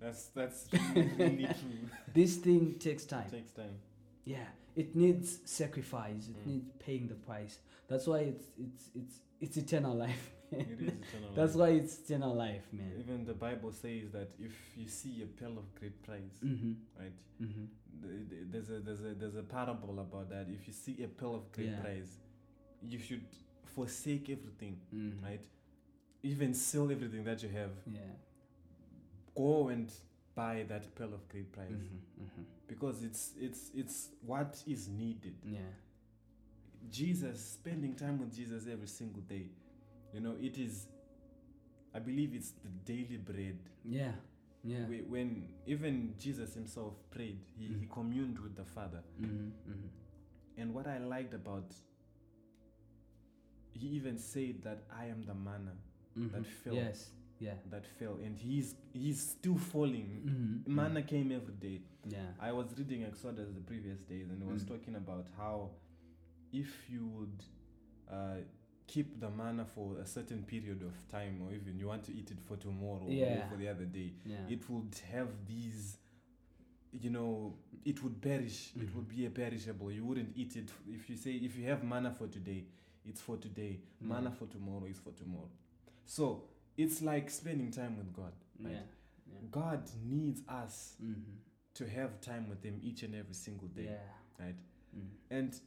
[0.00, 1.88] That's that's that's really, really true.
[2.14, 3.26] this thing takes time.
[3.28, 3.76] It takes time.
[4.24, 4.48] yeah.
[4.76, 6.28] It needs sacrifice.
[6.28, 7.58] It needs paying the price.
[7.88, 11.30] That's why it's it's it's it's eternal life It is eternal.
[11.36, 11.60] that's life.
[11.70, 15.58] why it's eternal life man Even the Bible says that if you see a pearl
[15.58, 17.18] of great price, mm-hmm right?
[17.40, 17.64] mm-hmm
[18.02, 20.46] th- th- There's a there's a there's a parable about that.
[20.56, 21.80] If you see a pearl of great Yeah.
[21.84, 22.10] price,
[22.82, 23.24] you should
[23.76, 25.44] forsake everything, mm-hmm right?
[26.22, 27.70] Even sell everything that you have.
[27.86, 28.00] yeah
[29.36, 29.88] Go and
[30.34, 32.42] buy that pearl of great price mm-hmm, mm-hmm.
[32.66, 35.34] because it's it's it's what is needed.
[35.44, 35.72] yeah
[36.90, 39.46] Jesus, spending time with Jesus every single day,
[40.12, 40.86] you know, it is.
[41.94, 43.58] I believe it's the daily bread.
[43.84, 44.12] yeah
[44.62, 47.90] yeah Whe- When even Jesus himself prayed, he, he Mm.
[47.90, 49.02] communed with the Father.
[49.20, 49.88] mm-hmm, mm-hmm.
[50.60, 51.74] And what I liked about,
[53.72, 55.72] he even said that I am the manna
[56.16, 56.44] Mhm.
[56.44, 56.74] fell.
[56.74, 57.10] Yes.
[57.38, 57.54] Yeah.
[57.70, 60.08] that fell, and he's he's still falling.
[60.26, 61.80] Mhm, Manna came every day.
[62.06, 62.32] Yeah.
[62.38, 64.68] I was reading Exodus the previous days, and it was Mm.
[64.68, 65.70] talking about how
[66.52, 67.42] if you would
[68.10, 68.36] uh,
[68.86, 72.30] keep the manna for a certain period of time, or even you want to eat
[72.30, 73.46] it for tomorrow Yeah.
[73.46, 74.46] or for the other day, Yeah.
[74.48, 75.96] it would have these
[76.92, 78.94] you know it would perish it Mhm.
[78.96, 82.10] would be a perishable you wouldn't eat it if you say if you have manna
[82.12, 82.64] for today
[83.04, 84.08] it's for today Yeah.
[84.08, 85.48] manna for tomorrow is for tomorrow
[86.04, 88.82] so it's like spending time with god right Yeah.
[89.32, 89.38] Yeah.
[89.52, 91.36] god needs us Mm-hmm.
[91.74, 94.44] to have time with him each and every single day Yeah.
[94.44, 94.56] right
[94.92, 95.10] Mm.
[95.30, 95.60] and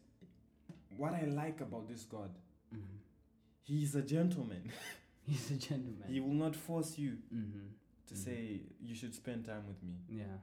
[0.98, 2.30] what i like about this god
[2.74, 2.98] Mm-hmm.
[3.64, 4.64] he's a gentleman
[5.26, 6.04] He's a gentleman.
[6.08, 7.68] he will not force you mm-hmm.
[8.08, 8.18] to Mhm.
[8.18, 10.38] say you should spend time with me Yeah.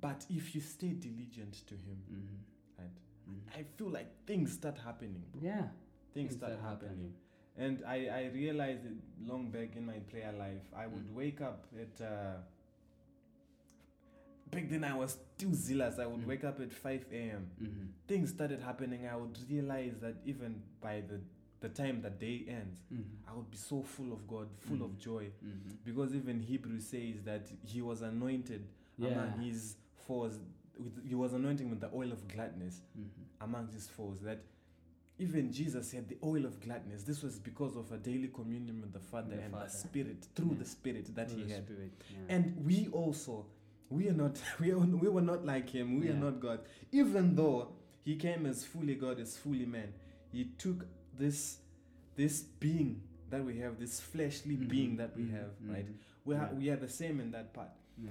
[0.00, 2.82] but if you stay diligent to him Mm-hmm.
[2.82, 2.96] right
[3.28, 3.58] Mm.
[3.58, 5.22] I feel like things start happening.
[5.32, 5.40] bro.
[5.50, 5.68] Yeah.
[6.14, 7.12] Things start happening.
[7.56, 8.96] And I, I realized it
[9.30, 10.64] long back in my prayer life.
[10.74, 11.14] I would Mm.
[11.14, 12.00] wake up at.
[12.00, 12.38] Uh,
[14.50, 15.98] back then, I was still zealous.
[15.98, 16.26] I would Mm.
[16.26, 17.50] wake up at 5 a.m.
[17.62, 17.86] Mm-hmm.
[18.08, 19.06] Things started happening.
[19.06, 21.20] I would realize that even by the,
[21.60, 23.28] the time the day ends, Mm-hmm.
[23.30, 24.84] I would be so full of God, full Mm.
[24.84, 25.24] of joy.
[25.44, 25.70] Mm-hmm.
[25.84, 28.66] Because even Hebrew says that he was anointed
[28.98, 29.08] Yeah.
[29.08, 30.38] among his foes.
[30.78, 32.80] With, he was anointing with the oil of gladness.
[32.98, 33.24] Mm-hmm.
[33.42, 34.38] among his foes that
[35.18, 37.02] even Jesus had the oil of gladness.
[37.04, 39.64] This was because of a daily communion with the Father The and Father.
[39.66, 40.58] the Spirit through Yeah.
[40.58, 41.64] the Spirit that Through he had.
[41.64, 41.92] Spirit.
[42.10, 42.34] Yeah.
[42.34, 43.46] And we also,
[43.90, 46.00] we are not, we are, we were not like him.
[46.00, 46.60] We are not God.
[46.92, 47.68] Even though
[48.02, 49.92] he came as fully God, as fully man,
[50.32, 50.86] he took
[51.18, 51.58] this,
[52.16, 55.86] this being that we have, this fleshly Mhm, being that we have, right?
[55.86, 55.94] mhm.
[56.24, 56.58] We are, Yeah.
[56.58, 57.70] we are the same in that part.
[58.02, 58.10] Yeah.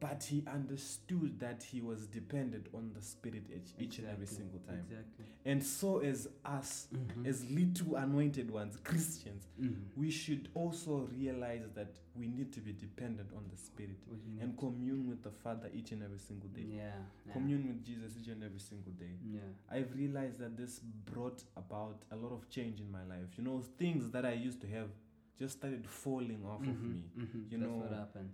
[0.00, 4.60] But he understood that he was dependent on the Spirit each, each and every single
[4.60, 4.84] time.
[4.88, 5.24] Exactly.
[5.44, 7.26] And so as us, Mhm.
[7.26, 9.74] as little anointed ones, Christians, Mhm.
[9.96, 13.98] we should also realize that we need to be dependent on the Spirit
[14.40, 16.62] and commune with the Father each and every single day.
[16.76, 16.92] Yeah.
[17.26, 17.32] yeah.
[17.32, 19.18] Commune with Jesus each and every single day.
[19.24, 19.40] Yeah.
[19.68, 23.36] I've realized that this brought about a lot of change in my life.
[23.36, 24.90] You know, things that I used to have
[25.36, 27.04] just started falling off of Mhm, me.
[27.16, 27.50] mhm.
[27.50, 28.32] You That's what know, happens.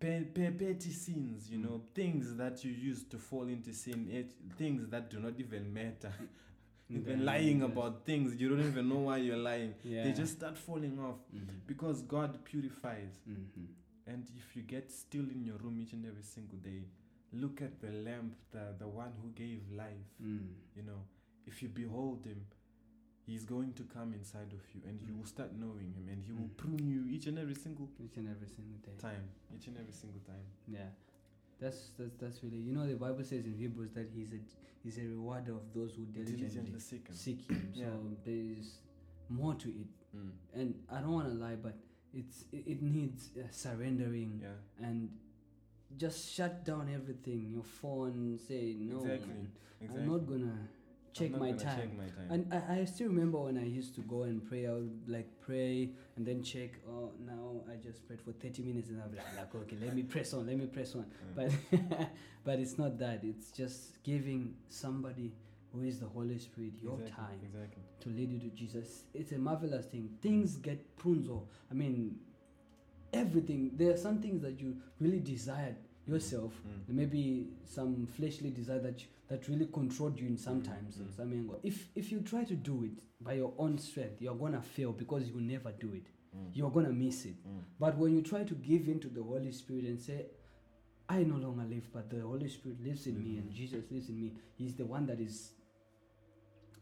[0.00, 4.32] Pe- pe- petty sins, you know, things that you used to fall into sin, it,
[4.56, 6.12] things that do not even matter.
[6.90, 7.66] Been lying yes.
[7.70, 9.74] about things you don't even know why you're lying.
[9.84, 10.04] Yeah.
[10.04, 11.66] They just start falling off Mhm.
[11.66, 13.20] because God purifies.
[13.28, 13.66] Mhm.
[14.06, 16.84] And if you get still in your room each and every single day,
[17.32, 20.08] look at the lamp, the, the one who gave life.
[20.22, 20.48] Mm.
[20.76, 21.02] You know,
[21.46, 22.46] if you behold him,
[23.28, 26.32] he's going to come inside of you and you will start knowing him and he
[26.32, 26.56] will Mm.
[26.62, 28.96] prune you each and every single Each and every single day.
[29.08, 29.24] time.
[29.54, 30.46] Each and every single time.
[30.76, 30.88] Yeah,
[31.60, 34.40] that's that's that's really you know the Bible says in Hebrews that he's a
[34.82, 37.14] he's a rewarder of those who diligently Diligently seek him.
[37.26, 37.70] seek him.
[37.74, 37.86] Yeah.
[37.86, 38.68] So there is
[39.28, 40.30] more to it, Mm.
[40.54, 41.76] and I don't want to lie, but
[42.14, 44.86] it's it, it needs uh, surrendering Yeah.
[44.86, 45.10] and
[45.96, 47.50] just shut down everything.
[47.56, 49.28] Your phone, say no, Exactly.
[49.34, 49.48] man,
[49.80, 50.02] Exactly.
[50.02, 50.58] I'm not gonna
[51.18, 51.78] check I'm my time.
[51.78, 52.28] Check my time.
[52.30, 55.28] And I, I still remember when I used to go and pray, I would like
[55.40, 59.26] pray and then check, oh, now I just prayed for 30 minutes and be like,
[59.36, 61.06] like, okay, let me press on, let me press on.
[61.34, 61.50] But,
[62.44, 63.20] but it's not that.
[63.22, 65.32] It's just giving somebody
[65.72, 67.24] who is the Holy Spirit your exactly.
[67.24, 67.82] time Exactly.
[68.00, 69.04] to lead you to Jesus.
[69.14, 70.10] It's a marvelous thing.
[70.22, 70.62] Things mm.
[70.62, 72.16] get prunes or, I mean,
[73.12, 73.72] everything.
[73.74, 75.76] There are some things that you really desired
[76.08, 76.94] yourself Mm.
[76.94, 81.08] maybe some fleshly desire that you, that really controlled you in sometimes Mm.
[81.08, 81.50] or something.
[81.62, 85.28] If if you try to do it by your own strength, you're gonna fail because
[85.28, 86.06] you never do it.
[86.36, 86.50] Mm.
[86.54, 87.36] You're gonna miss it.
[87.46, 87.62] Mm.
[87.78, 90.26] But when you try to give in to the Holy Spirit and say,
[91.10, 93.54] I no longer live, but the Holy Spirit lives in me and Mhm.
[93.54, 95.52] Jesus lives in me, He's the one that is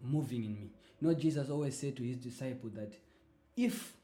[0.02, 0.70] moving in me.
[1.00, 2.92] You know, Jesus always said to his disciple that
[3.56, 3.96] if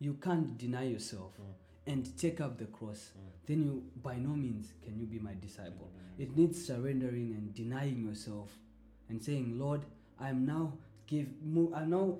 [0.00, 1.54] you can't deny yourself Mm.
[1.86, 3.46] And take up the cross, Mm.
[3.46, 5.90] then you by no means can you be my disciple.
[6.18, 6.22] Mm.
[6.22, 8.58] It needs surrendering and denying yourself
[9.08, 9.82] and saying, Lord,
[10.18, 10.72] I'm now
[11.06, 12.18] give mo- I'm now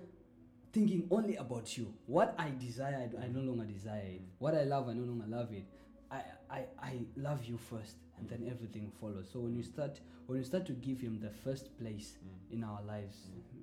[0.73, 1.93] thinking only about you.
[2.07, 4.23] What I desire, I, I no longer desire it.
[4.39, 5.65] What I love, I no longer love it.
[6.11, 9.29] I, I, I love you first, and then everything follows.
[9.33, 12.55] So when you start when you start to give him the first place Mm.
[12.55, 13.17] in our lives,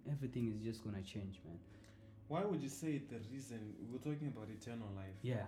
[0.09, 1.59] everything is just gonna change, man.
[2.27, 3.59] Why would you say the reason
[3.91, 5.15] we're talking about eternal life?
[5.21, 5.45] Yeah.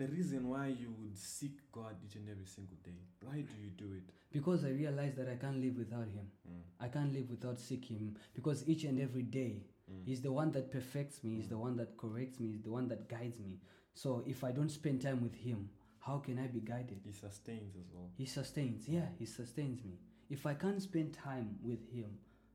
[0.00, 3.00] The reason why you would seek God each and every single day.
[3.22, 4.06] Why do you do it?
[4.32, 6.26] Because I realize that I can't live without him.
[6.48, 6.62] Mm.
[6.80, 8.16] I can't live without seeking him.
[8.34, 9.52] Because each and every day
[9.90, 10.06] Mm.
[10.06, 11.34] He's the one that perfects me.
[11.36, 12.48] He's the one that corrects me.
[12.52, 13.58] He's the one that guides me.
[13.94, 17.00] So if I don't spend time with Him, how can I be guided?
[17.04, 18.08] He sustains as well.
[18.16, 18.88] He sustains.
[18.88, 19.98] Yeah, He sustains me.
[20.28, 22.10] If I can't spend time with Him,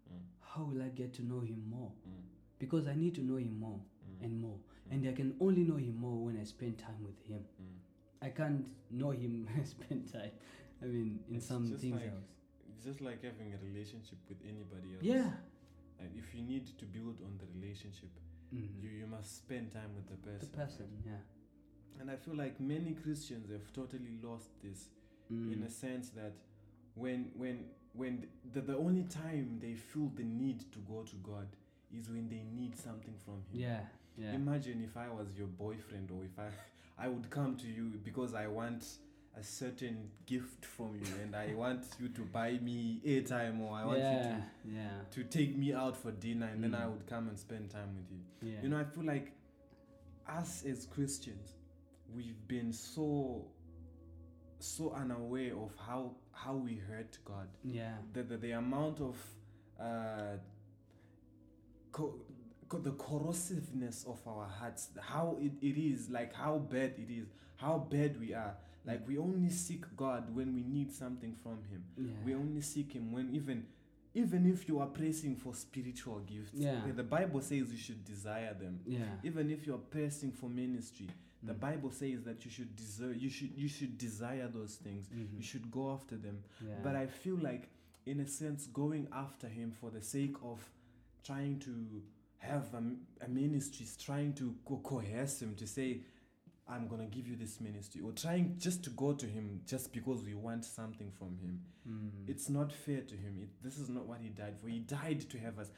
[0.08, 0.22] Mm.
[0.40, 1.92] how will I get to know Him more?
[2.08, 2.24] Mm.
[2.58, 4.24] Because I need to know Him more Mm.
[4.26, 4.60] and more.
[4.92, 7.40] And I can only know Him more when I spend time with Him.
[7.62, 8.26] Mm.
[8.26, 10.32] I can't know Him spend time.
[10.82, 12.30] I mean, in It's some things like- else.
[12.76, 15.04] It's just like having a relationship with anybody else.
[15.04, 15.32] Yeah.
[16.00, 18.10] And if you need to build on the relationship,
[18.54, 18.82] Mhm.
[18.82, 20.50] you you must spend time with the person.
[20.52, 21.22] the person, yeah.
[22.00, 24.90] And I feel like many Christians have totally lost this
[25.30, 25.66] in Mm.
[25.66, 26.34] a sense that
[26.96, 31.48] when when when the, the only time they feel the need to go to God
[31.92, 33.62] is when they need something from him.
[33.62, 33.86] yeah,
[34.18, 34.34] yeah.
[34.34, 36.48] Imagine if I was your boyfriend or if I
[37.06, 38.86] I would come to you because I want
[39.38, 43.86] a certain gift from you and I want you to buy me airtime or I
[43.86, 46.92] want yeah, you yeah, to to take me out for dinner and then I Mm.
[46.92, 48.22] would come and spend time with you.
[48.52, 48.62] yeah.
[48.64, 49.34] You know, I feel like
[50.28, 51.56] us as Christians,
[52.16, 53.46] we've been so
[54.60, 57.48] so unaware of how how we hurt God.
[57.64, 59.18] yeah, The the, the amount of
[59.80, 60.38] uh,
[61.92, 62.16] co-
[62.70, 67.78] the corrosiveness of our hearts, how it, it is, like how bad it is, how
[67.90, 68.56] bad we are.
[68.86, 71.84] Like we only seek God when we need something from Him.
[71.98, 72.12] yeah.
[72.26, 73.66] We only seek Him when even
[74.14, 76.52] even if you are pressing for spiritual gifts.
[76.54, 76.80] Yeah.
[76.96, 78.80] The Bible says you should desire them.
[78.86, 79.00] yeah.
[79.24, 81.08] Even if you're pressing for ministry,
[81.44, 81.60] the Mm.
[81.60, 85.08] Bible says that you should deserve you should you should desire those things.
[85.08, 85.36] Mhm.
[85.38, 86.38] You should go after them.
[86.62, 86.76] yeah.
[86.84, 87.70] But I feel like
[88.06, 90.60] in a sense going after him for the sake of
[91.24, 91.72] trying to
[92.46, 96.02] have a ministry, is trying to co- coerce him to say,
[96.68, 100.24] I'm gonna give you this ministry, or trying just to go to him just because
[100.24, 101.62] we want something from him.
[101.88, 102.28] Mm.
[102.28, 103.40] It's not fair to him.
[103.42, 104.68] It, this is not what he died for.
[104.68, 105.70] He died to have us.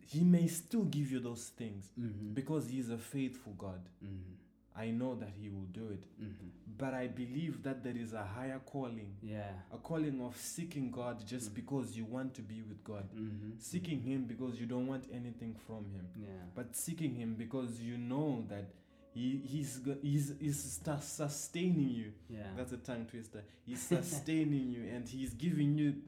[0.00, 2.32] He may still give you those things Mhm.
[2.34, 3.80] because he is a faithful God.
[4.02, 4.36] Mhm.
[4.78, 6.04] I know that he will do it.
[6.22, 6.50] Mhm.
[6.78, 9.50] But I believe that there is a higher calling, yeah.
[9.72, 11.54] a calling of seeking God just Mm.
[11.54, 13.60] because you want to be with God, Mhm.
[13.60, 16.28] seeking him because you don't want anything from him, yeah.
[16.54, 18.66] but seeking him because you know that
[19.12, 22.12] he, he's, he's, he's sustaining you.
[22.28, 22.54] yeah.
[22.56, 23.42] That's a tongue twister.
[23.66, 26.02] He's sustaining you and he's giving you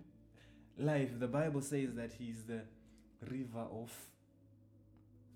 [0.79, 1.19] life.
[1.19, 2.63] The Bible says that he's the
[3.29, 3.91] river of.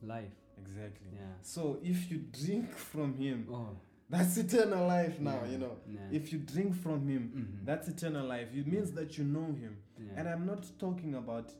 [0.02, 0.34] life.
[0.60, 1.08] Exactly.
[1.14, 1.20] Yeah.
[1.42, 3.76] So if you drink from him, Oh.
[4.10, 5.50] that's eternal life now, yeah.
[5.52, 5.76] you know.
[5.86, 6.00] Yeah.
[6.12, 7.64] If you drink from him, Mhm.
[7.66, 8.48] that's eternal life.
[8.54, 9.76] It means that you know him.
[10.16, 11.52] And I'm not talking about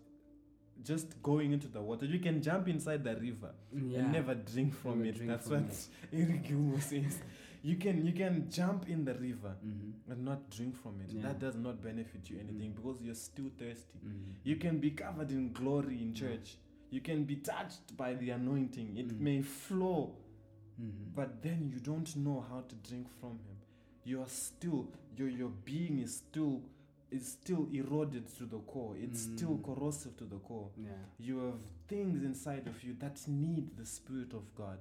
[0.83, 2.05] just going into the water.
[2.07, 5.15] You can jump inside the river and never drink from Never it.
[5.17, 7.19] drink That's from what Eric Gilmour says.
[7.63, 9.93] You can you can jump in the river Mhm.
[10.11, 11.23] and not drink from it.
[11.23, 12.77] That does not benefit you anything Mm.
[12.77, 13.99] because you're still thirsty.
[14.05, 14.35] Mhm.
[14.45, 16.59] You can be covered in glory in church.
[16.95, 18.97] You can be touched by the anointing.
[18.97, 19.21] It Mm.
[19.21, 20.15] may flow,
[20.81, 21.13] Mhm.
[21.15, 23.57] but then you don't know how to drink from him.
[24.05, 26.63] You are still your your being is still
[27.11, 28.97] is still eroded to the core.
[28.97, 29.65] It's still Mm.
[29.65, 30.71] corrosive to the core.
[30.77, 30.97] yeah.
[31.19, 34.79] You have things inside of you that need the Spirit of God.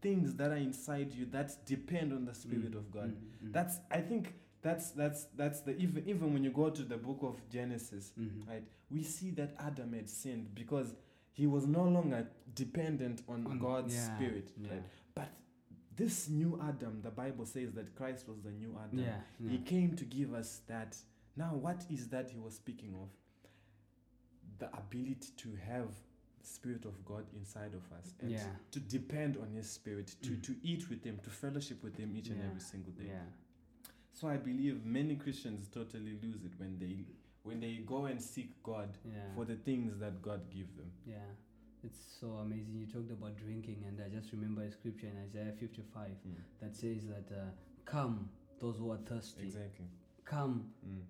[0.00, 2.78] Things that are inside you that depend on the Spirit Mm.
[2.78, 3.10] of God.
[3.42, 3.52] Mhm.
[3.52, 7.22] That's I think that's that's that's the even even when you go to the book
[7.22, 8.46] of Genesis, Mhm.
[8.48, 8.64] right?
[8.90, 10.94] We see that Adam had sinned because
[11.34, 14.70] he was no longer dependent on On- God's yeah, spirit, yeah.
[14.70, 14.82] right?
[15.14, 15.28] But
[15.96, 18.98] this new Adam, the Bible says that Christ was the new Adam.
[19.04, 19.48] Yeah.
[19.50, 20.96] He came to give us that.
[21.36, 23.08] Now, what is that he was speaking of?
[24.58, 25.88] The ability to have
[26.40, 28.46] the Spirit of God inside of us and Yeah.
[28.70, 30.42] to depend on His Spirit, to, Mm.
[30.44, 33.06] to eat with Him, to fellowship with Him each and every single day.
[33.08, 33.24] Yeah.
[34.12, 37.04] So I believe many Christians totally lose it when they
[37.44, 39.34] when they go and seek God Yeah.
[39.34, 40.90] for the things that God give them.
[41.06, 41.18] Yeah,
[41.82, 42.74] it's so amazing.
[42.78, 46.10] You talked about drinking, and I just remember a scripture in Isaiah 55
[46.60, 47.50] that says that, uh,
[47.84, 48.30] Come,
[48.60, 49.84] those who are thirsty, Exactly.
[50.24, 51.02] come Mm.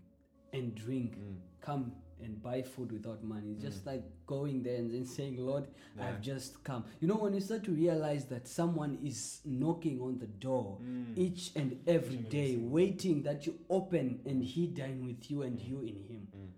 [0.53, 1.37] and drink, Mm.
[1.61, 1.93] come
[2.23, 3.53] and buy food without money.
[3.53, 3.87] It's just Mm.
[3.87, 6.09] like going there and then saying, Lord, Yeah.
[6.09, 6.85] I've just come.
[7.01, 11.17] You know, when you start to realize that someone is knocking on the door Mm.
[11.19, 15.61] each and every every day, waiting that you open and he dine with you and
[15.61, 16.27] you in him.
[16.37, 16.49] Mm.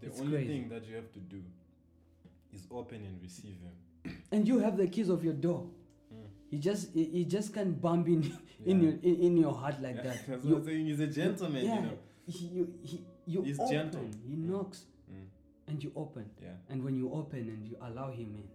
[0.00, 0.48] The It's only crazy.
[0.48, 1.42] thing that you have to do
[2.52, 4.16] is open and receive Him.
[4.32, 5.68] And you have the keys of your door.
[6.12, 6.16] Mm.
[6.50, 8.32] He just he, he just can't bump in
[8.64, 10.26] in your in, in your heart like Yeah, that.
[10.28, 10.86] That's You- what I'm saying.
[10.86, 11.98] He's a gentleman, yeah, you know.
[12.26, 13.72] He, you he, you He's open.
[13.72, 14.04] gentle.
[14.28, 14.48] He Mm.
[14.50, 15.26] knocks Mm.
[15.68, 16.30] and you open.
[16.42, 16.56] Yeah.
[16.68, 18.48] And when you open and you allow him in,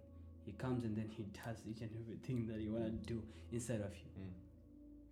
[0.45, 3.81] he comes and then he does each and everything that you want to do inside
[3.81, 4.09] of you.
[4.21, 4.31] Mm.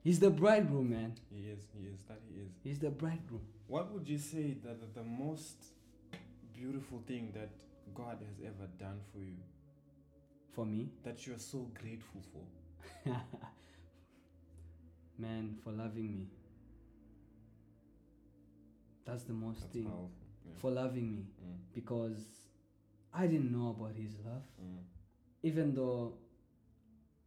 [0.04, 1.14] He's the bridegroom, man.
[1.30, 1.66] He is.
[1.74, 2.04] He is.
[2.08, 2.52] That he is.
[2.64, 3.42] He's the bridegroom.
[3.68, 5.72] What would you say that the- the most
[6.54, 7.50] beautiful thing that
[7.96, 9.38] God has ever done for you
[10.52, 12.46] For me, that you're so grateful for?
[15.18, 16.28] man, for loving me.
[19.06, 19.86] That's the most That's thing.
[19.86, 20.10] powerful.
[20.46, 20.52] Yeah.
[20.60, 21.26] For loving me.
[21.44, 21.58] Mm.
[21.74, 22.22] Because
[23.14, 24.44] I didn't know about his love.
[24.62, 24.80] Mm.
[25.46, 26.14] even though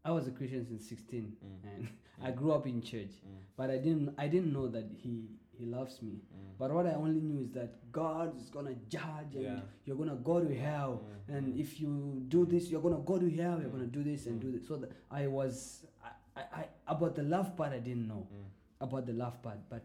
[0.04, 1.70] I was a Christian since 16 Mm.
[1.74, 1.88] and
[2.22, 3.38] I grew up in church, Mm.
[3.56, 6.12] but I didn't I didn't know that he he loves me.
[6.12, 6.58] Mm.
[6.58, 9.60] But what I only knew is that God is gonna judge and Yeah.
[9.84, 11.02] you're gonna go to hell.
[11.28, 11.60] Mm, And mm.
[11.60, 13.58] if you do this, you're gonna go to hell.
[13.60, 14.42] You're Mm, gonna do this and mm.
[14.44, 14.66] do this.
[14.68, 16.10] So that I was I,
[16.40, 16.64] I, I
[16.94, 18.44] about the love part I didn't know Mm.
[18.80, 19.82] about the love part, but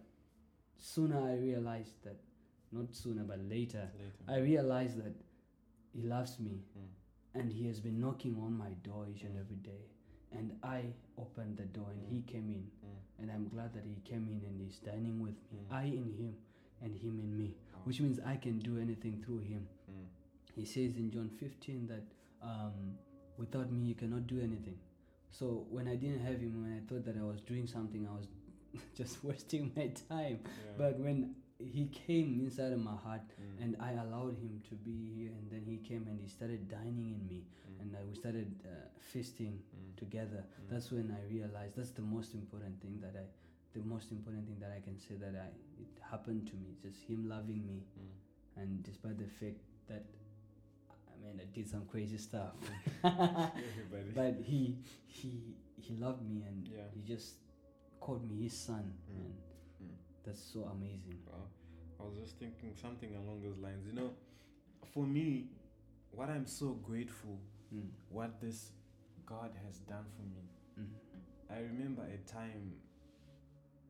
[0.94, 2.20] sooner I realized that
[2.72, 4.26] not sooner but later Later.
[4.28, 5.16] I realized that
[5.94, 6.90] he loves me Mm.
[7.40, 9.84] and he has been knocking on my door each and every day.
[10.38, 10.80] And I
[11.24, 12.64] opened the door and he came in.
[12.86, 13.00] Mm.
[13.20, 15.60] And I'm glad that he came in and he's dining with me.
[15.70, 16.34] I in him
[16.82, 17.50] and him in me.
[17.76, 17.80] Oh.
[17.84, 19.68] Which means I can do anything through him.
[20.56, 22.04] He says in John 15 that
[22.42, 22.74] um,
[23.38, 24.78] without me you cannot do anything.
[25.30, 28.14] So when I didn't have him, when I thought that I was doing something, I
[28.20, 28.28] was
[28.98, 30.40] just wasting my time.
[30.44, 30.72] Yeah.
[30.78, 33.64] But when he came inside of my heart Mm.
[33.64, 37.12] and I allowed him to be here, and then he came and he started dining
[37.18, 37.82] in me, Mm.
[37.82, 38.70] and uh, we started uh,
[39.00, 39.96] feasting Mm.
[39.98, 40.44] together.
[40.44, 40.70] Mm.
[40.70, 43.26] That's when I realized that's the most important thing that I,
[43.78, 45.48] the most important thing that I can say that I
[45.82, 46.76] it happened to me.
[46.82, 48.62] Just him loving me, Mm.
[48.62, 50.04] and despite the fact that
[51.14, 52.54] I mean I did some crazy stuff,
[54.16, 56.88] but he he he loved me and Yeah.
[56.94, 57.36] he just
[58.02, 59.16] called me his son, Mm.
[59.16, 59.34] and
[59.82, 59.96] Mm.
[60.26, 61.20] that's so amazing.
[61.26, 61.48] Well,
[62.00, 63.86] I was just thinking something along those lines.
[63.88, 64.12] You know,
[64.94, 65.48] for me,
[66.12, 67.40] what I'm so grateful,
[67.74, 67.90] Mm.
[68.10, 68.74] what this
[69.26, 70.44] God has done for me.
[70.78, 70.90] Mm.
[71.50, 72.74] I remember a time,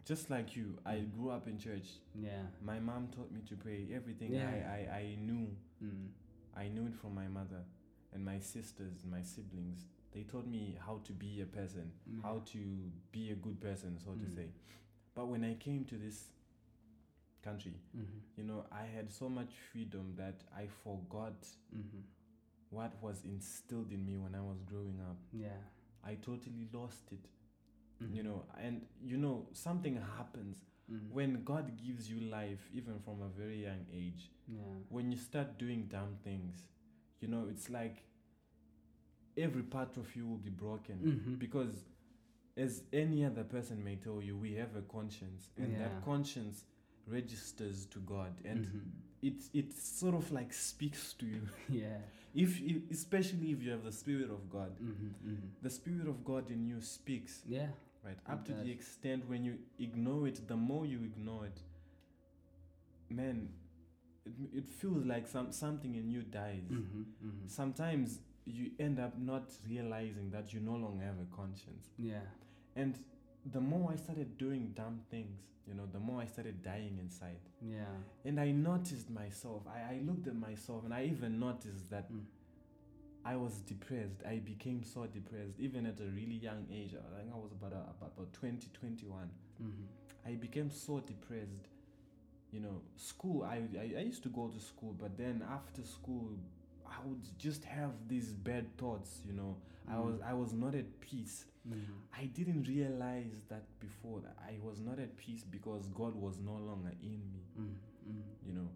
[0.05, 1.12] just like you, I Mm.
[1.16, 1.99] grew up in church.
[2.14, 2.45] Yeah.
[2.62, 3.88] My mom taught me to pray.
[3.93, 4.49] Everything Yeah.
[4.49, 6.09] I, I, I knew, Mm.
[6.53, 7.64] I knew it from my mother
[8.14, 9.88] and my sisters, my siblings.
[10.12, 12.22] They taught me how to be a person, Mm.
[12.22, 12.57] how to
[13.12, 14.36] be a good person, so to Mm.
[14.36, 14.49] say.
[15.16, 16.30] But when I came to this
[17.41, 18.18] country, Mm-hmm.
[18.38, 22.01] you know, I had so much freedom that I forgot Mm-hmm.
[22.70, 25.18] what was instilled in me when I was growing up.
[25.34, 25.57] Yeah.
[26.03, 27.28] I totally lost it,
[28.01, 28.16] Mhm.
[28.16, 31.09] you know, and you know, something happens Mm.
[31.12, 34.30] when God gives you life, even from a very young age.
[34.47, 34.59] Yeah.
[34.89, 36.68] When you start doing dumb things,
[37.22, 38.03] you know, it's like
[39.38, 41.40] every part of you will be broken Mhm.
[41.40, 41.86] because
[42.58, 45.80] as any other person may tell you we have a conscience and Yeah.
[45.80, 46.66] that conscience
[47.08, 48.82] registers to god and Mhm.
[49.22, 52.02] it it sort of like speaks to you yeah.
[52.34, 55.08] if you, especially if you have the spirit of god Mm-hmm.
[55.30, 55.48] Mm-hmm.
[55.62, 57.70] the spirit of god in you speaks Yeah.
[58.04, 58.64] right up to does.
[58.64, 61.62] the extent when you ignore it the more you ignore it
[63.10, 63.50] man
[64.26, 67.02] it, it feels like some something in you dies Mm-hmm.
[67.02, 67.48] Mm-hmm.
[67.48, 72.22] sometimes you end up not realizing that you no longer have a conscience Yeah.
[72.76, 72.98] and
[73.52, 77.39] the more i started doing dumb things you know the more i started dying inside
[77.62, 77.86] Yeah.
[78.26, 82.24] and i noticed myself i, I looked at myself and i even noticed that Mm.
[83.24, 87.32] i was depressed i became so depressed even at a really young age i think
[87.34, 89.30] i was about, a, about, about 20 21
[89.62, 89.86] Mm-hmm.
[90.28, 91.68] I became so depressed.
[92.52, 96.30] You know, school, I, I, I used to go to school, but then after school,
[96.92, 99.58] I would just have these bad thoughts, you know.
[99.89, 100.30] I was Mm.
[100.32, 101.46] I was not at peace.
[101.68, 102.22] Mm-hmm.
[102.22, 106.54] I didn't realize that before that I was not at peace because God was no
[106.70, 108.48] longer in me, Mm-hmm.
[108.48, 108.70] you know.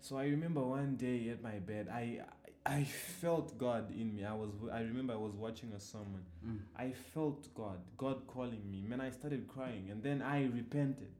[0.00, 2.20] So I remember one day at my bed, I
[2.64, 4.24] I felt God in me.
[4.24, 6.58] I was I remember I was watching a sermon Mm.
[6.76, 8.82] I felt God, God calling me.
[8.88, 11.12] Man, I started crying and then I repented.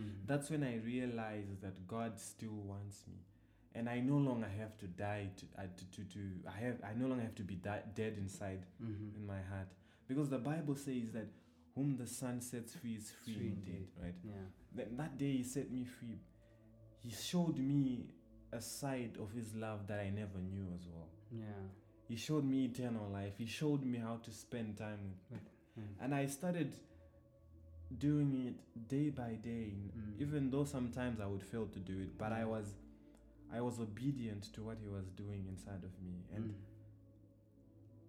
[0.00, 0.12] Mm.
[0.26, 3.18] That's when I realized that God still wants me.
[3.74, 6.92] And I no longer have to die to, uh, to, to, to I have I
[6.98, 9.16] no longer have to be di- dead inside Mm-hmm.
[9.16, 9.68] in my heart
[10.08, 11.28] because the Bible says that
[11.76, 13.88] whom the Son sets free is free, Free indeed, indeed.
[14.02, 14.14] right?
[14.24, 14.32] Yeah.
[14.76, 16.18] That, that day he set me free.
[16.98, 18.06] He showed me
[18.52, 21.06] a side of his love that I never knew as well.
[21.30, 21.44] Yeah.
[22.08, 23.34] He showed me eternal life.
[23.38, 24.98] He showed me how to spend time
[25.30, 25.40] with
[25.78, 25.82] Mm.
[26.02, 26.74] and I started
[27.98, 30.20] doing it day by day Mm.
[30.20, 32.74] even though sometimes I would fail to do it but I was
[33.52, 36.24] I was obedient to what he was doing inside of me.
[36.34, 36.54] And Mm.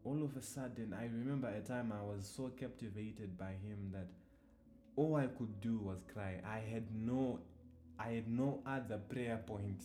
[0.04, 4.08] all of a sudden I remember a time I was so captivated by him that
[4.96, 6.42] all I could do was cry.
[6.46, 7.40] I had no
[8.00, 9.84] I had no other prayer point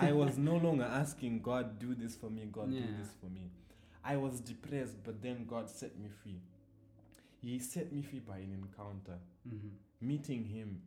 [0.00, 3.50] I was no longer asking God do this for me God do this for me.
[4.04, 6.40] I was depressed but then God set me free.
[7.40, 9.18] He set me free by an encounter.
[9.48, 9.68] Mm-hmm.
[10.00, 10.80] meeting him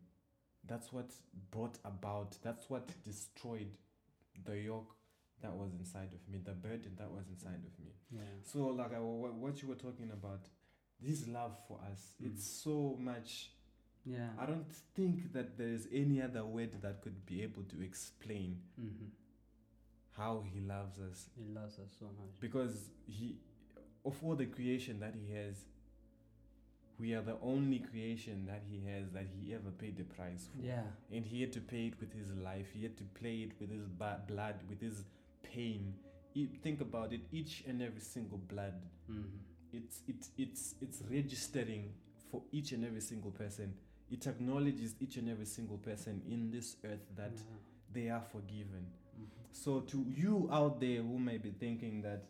[0.68, 1.12] that's what
[1.51, 3.70] brought about that's what destroyed
[4.46, 4.94] the yoke
[5.42, 8.22] that was inside of me the burden that was inside of me Yeah.
[8.44, 10.48] so like I, what you were talking about
[11.02, 12.28] this love for us Mm.
[12.28, 13.52] it's so much
[14.06, 14.30] Yeah.
[14.40, 18.62] i don't think that there is any other word that could be able to explain
[18.80, 19.06] Mm-hmm.
[20.12, 22.32] how he loves us He loves us so much.
[22.40, 23.38] because he
[24.06, 25.56] of all the creation that he has
[27.00, 30.66] we are the only creation that He has that He ever paid the price for.
[30.66, 30.84] Yeah.
[31.12, 32.68] And He had to pay it with His life.
[32.74, 35.04] He had to play it with His blood, with His
[35.43, 35.93] pain.
[36.64, 37.22] Think about it.
[37.32, 38.74] Each and every single blood
[39.10, 39.24] Mhm.
[39.74, 41.93] it's it's it's it's registering
[42.32, 43.74] for each and every single person
[44.12, 47.58] it acknowledges each and every single person in this earth that Yeah.
[47.93, 48.86] they are forgiven
[49.20, 49.26] Mhm.
[49.52, 52.24] so to you out there who may be thinking that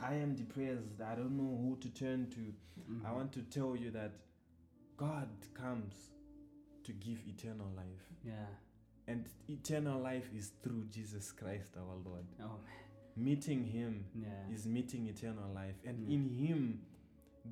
[0.00, 3.14] i am depressed i don't know who to turn to i Mhm.
[3.14, 4.12] want to tell you that
[4.96, 5.94] god comes
[6.82, 8.46] to give eternal life Yeah.
[9.06, 12.58] and eternal life is through jesus christ our lord Oh man.
[13.16, 14.04] meeting him.
[14.14, 14.50] Yeah.
[14.54, 16.12] is meeting eternal life and Mm.
[16.12, 16.80] in him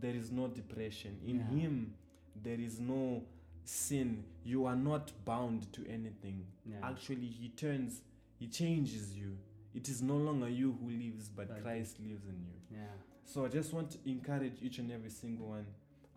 [0.01, 1.51] there is no depression in Yeah.
[1.51, 1.95] him
[2.43, 3.23] there is no
[3.65, 6.81] sin you are not bound to anything Yeah.
[6.91, 8.03] actually he turns
[8.39, 9.37] he changes you
[9.75, 12.95] it is no longer you who lives but christ lives in you Yeah.
[13.25, 15.67] so i just want to encourage each and every single one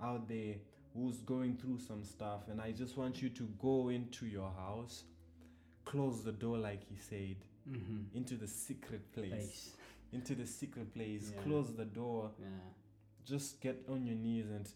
[0.02, 0.56] out there
[0.96, 5.04] who's going through some stuff and i just want you to go into your house
[5.86, 7.36] close the door like he said
[7.70, 8.18] Mm-hmm.
[8.18, 9.70] into the secret place Place.
[10.12, 11.42] into the secret place Yeah.
[11.44, 12.48] close the door Yeah.
[13.24, 14.68] just get on your knees and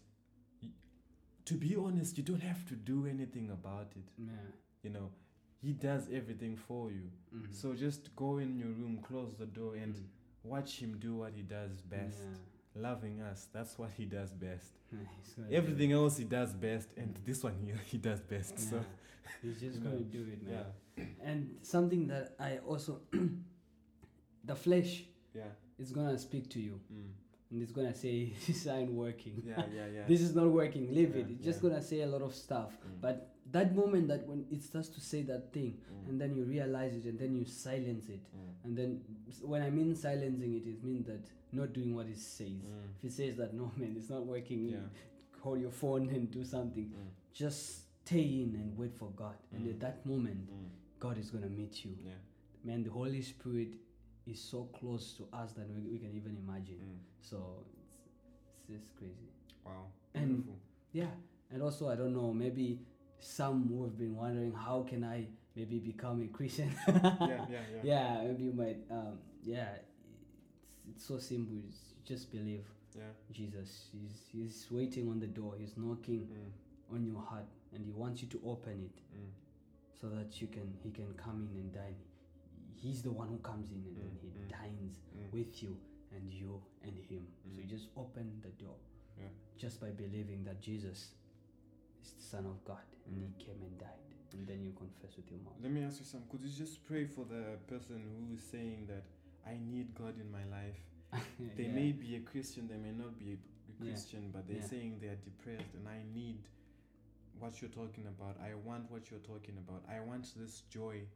[1.44, 4.32] to be honest you don't have to do anything about it Yeah.
[4.82, 5.10] you know
[5.62, 7.52] he does everything for you Mhm.
[7.52, 10.04] so just go in your room close the door and Mhm.
[10.44, 12.82] watch him do what he does best Yeah.
[12.88, 14.72] loving us that's what he does best
[15.36, 18.60] gonna do everything else he does best and this one he, he does best it.
[18.60, 18.84] so
[19.42, 20.52] He's just gonna do it, man.
[20.96, 23.00] yeah And something that I also,
[24.44, 25.04] the flesh
[25.34, 25.42] yeah
[25.78, 27.10] is gonna speak to you mm.
[27.50, 29.42] and it's gonna say this ain't working.
[29.44, 30.92] yeah yeah yeah this is not working.
[30.94, 31.26] Leave it.
[31.28, 32.72] Yeah, It's just gonna say a lot of stuff.
[32.80, 33.00] Mm.
[33.00, 33.16] But
[33.52, 36.08] that moment that when it starts to say that thing, Mm.
[36.08, 38.64] and then you realize it, and then you silence it, Mm.
[38.64, 39.00] and then
[39.42, 41.20] when I mean silencing it, it means that
[41.52, 42.48] not doing what it says.
[42.48, 42.88] Mm.
[42.98, 44.68] If it says that no man, it's not working.
[44.68, 44.80] yeah
[45.40, 46.86] Call your phone and do something.
[46.90, 47.08] mm.
[47.32, 49.36] Just stay in and wait for God.
[49.52, 49.70] And Mm.
[49.70, 50.68] at that moment, Mm.
[50.98, 51.96] God is gonna meet you.
[52.04, 52.18] yeah
[52.64, 53.74] Man, the Holy Spirit
[54.26, 56.80] is so close to us that we, we can even imagine.
[57.22, 57.96] So it's,
[58.58, 59.28] it's just crazy.
[59.64, 60.58] wow And- beautiful
[60.92, 61.10] Yeah,
[61.50, 62.80] and also I don't know, maybe
[63.20, 66.72] some who have been wondering how can I maybe become a Christian.
[66.88, 68.78] yeah yeah yeah yeah, maybe you might.
[68.90, 69.96] Um, yeah, it's,
[70.90, 71.56] it's so simple.
[71.68, 72.64] It's just believe
[72.96, 73.02] yeah
[73.32, 73.86] Jesus.
[73.92, 75.54] He's he's waiting on the door.
[75.58, 76.94] He's knocking mm.
[76.94, 79.30] on your heart, and he wants you to open it Mm.
[80.00, 81.96] so that you can he can come in and dine.
[82.76, 85.32] He's the one who comes in and then Mm, he mm, dines Mm.
[85.32, 85.76] with you
[86.14, 87.26] and you and him.
[87.42, 87.68] So you Mm.
[87.70, 88.76] just open the door
[89.18, 89.26] Yeah.
[89.58, 91.14] just by believing that Jesus
[92.02, 93.88] is the Son of God and he came and died.
[94.32, 95.54] And then you confess with your mouth.
[95.62, 96.28] Let me ask you something.
[96.30, 99.04] Could you just pray for the person who is saying that
[99.46, 100.78] I need God in my life?
[101.56, 101.72] They Yeah.
[101.72, 103.92] may be a Christian, they may not be a, a Yeah.
[103.92, 104.66] Christian, but they're Yeah.
[104.74, 106.40] saying they are depressed and I need
[107.38, 108.36] what you're talking about.
[108.40, 109.84] I want what you're talking about.
[109.88, 111.06] I want this joy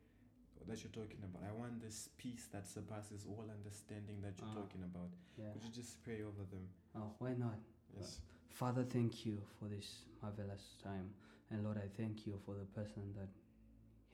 [0.69, 1.43] that you're talking about.
[1.43, 4.61] I want this peace that surpasses all understanding that you're Ah.
[4.63, 5.11] talking about.
[5.37, 5.53] Yeah.
[5.53, 6.69] Could you just pray over them?
[6.95, 7.59] Oh, why not?
[7.95, 8.21] Yes.
[8.53, 11.11] Father, thank you for this marvelous time.
[11.51, 13.29] And Lord, I thank you for the person that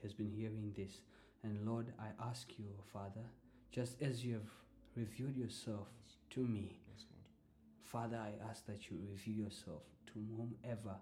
[0.03, 1.01] has been hearing this.
[1.43, 3.27] And Lord, I ask you, Father,
[3.73, 4.51] just as you have
[4.97, 5.89] revealed yourself
[6.31, 6.79] to me,
[7.83, 10.97] Father, I ask that you reveal yourself to whomever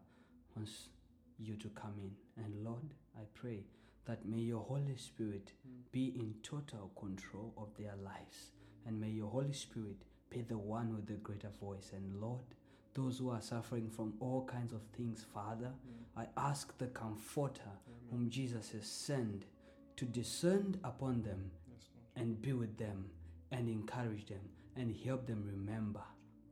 [0.55, 0.89] wants
[1.37, 2.13] you to come in.
[2.45, 3.65] And Lord, I pray
[4.05, 5.81] that may your Holy Spirit mm.
[5.91, 8.53] be in total control of their lives.
[8.87, 9.97] And may your Holy Spirit
[10.31, 11.91] be the one with the greater voice.
[11.93, 12.45] And Lord,
[12.97, 16.21] those who are suffering from all kinds of things, Father, mm.
[16.21, 17.71] I ask the Comforter
[18.11, 19.45] whom Jesus has sent
[19.97, 23.05] to descend upon them Yes, and be with them
[23.53, 24.41] and encourage them
[24.77, 26.01] and help them remember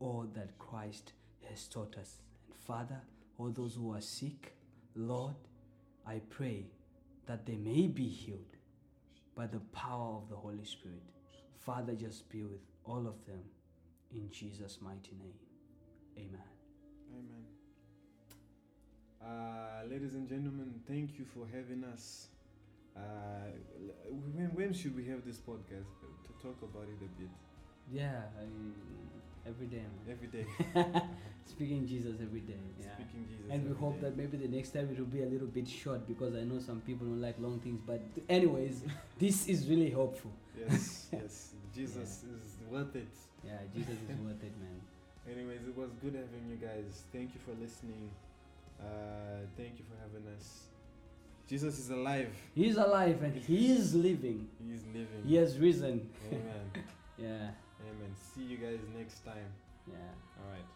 [0.01, 1.15] all that Christ
[1.49, 2.19] has taught us.
[2.47, 3.01] And Father,
[3.39, 4.55] all those who are sick,
[4.95, 5.35] Lord,
[6.07, 6.67] I pray
[7.27, 8.57] that they may be healed
[9.35, 11.03] by the power of the Holy Spirit.
[11.59, 13.41] Father, just be with all of them
[14.13, 15.44] in Jesus' mighty name.
[16.17, 16.49] Amen.
[17.13, 17.45] Amen.
[19.23, 22.29] Uh, ladies and gentlemen, thank you for having us.
[22.97, 23.01] Uh,
[24.35, 25.91] when, when should we have this podcast
[26.25, 27.31] to talk about it a bit?
[27.93, 30.07] Yeah, I, every day, man.
[30.11, 30.47] Every day.
[31.47, 32.55] Speaking Jesus every day.
[32.81, 32.95] Yeah.
[32.95, 33.47] Speaking Jesus.
[33.51, 34.09] And we hope day.
[34.09, 36.59] that maybe the next time it will be a little bit short because I know
[36.59, 37.81] some people don't like long things.
[37.87, 38.83] But, anyways,
[39.19, 40.31] this is really helpful.
[40.59, 41.51] Yes, yes.
[41.75, 43.09] Jesus is worth it.
[43.45, 44.81] Yeah, Jesus is worth it, man.
[45.31, 47.05] Anyways, it was good having you guys.
[47.13, 48.11] Thank you for listening.
[48.81, 50.65] Uh, thank you for having us.
[51.49, 52.31] Jesus is alive.
[52.55, 54.49] He's alive and he is living.
[54.63, 55.23] He is living.
[55.27, 56.09] He has risen.
[56.31, 56.71] Amen.
[57.17, 58.11] Yeah, Amen.
[58.35, 59.53] See you guys next time.
[59.87, 59.95] yeah.
[60.43, 60.67] All right.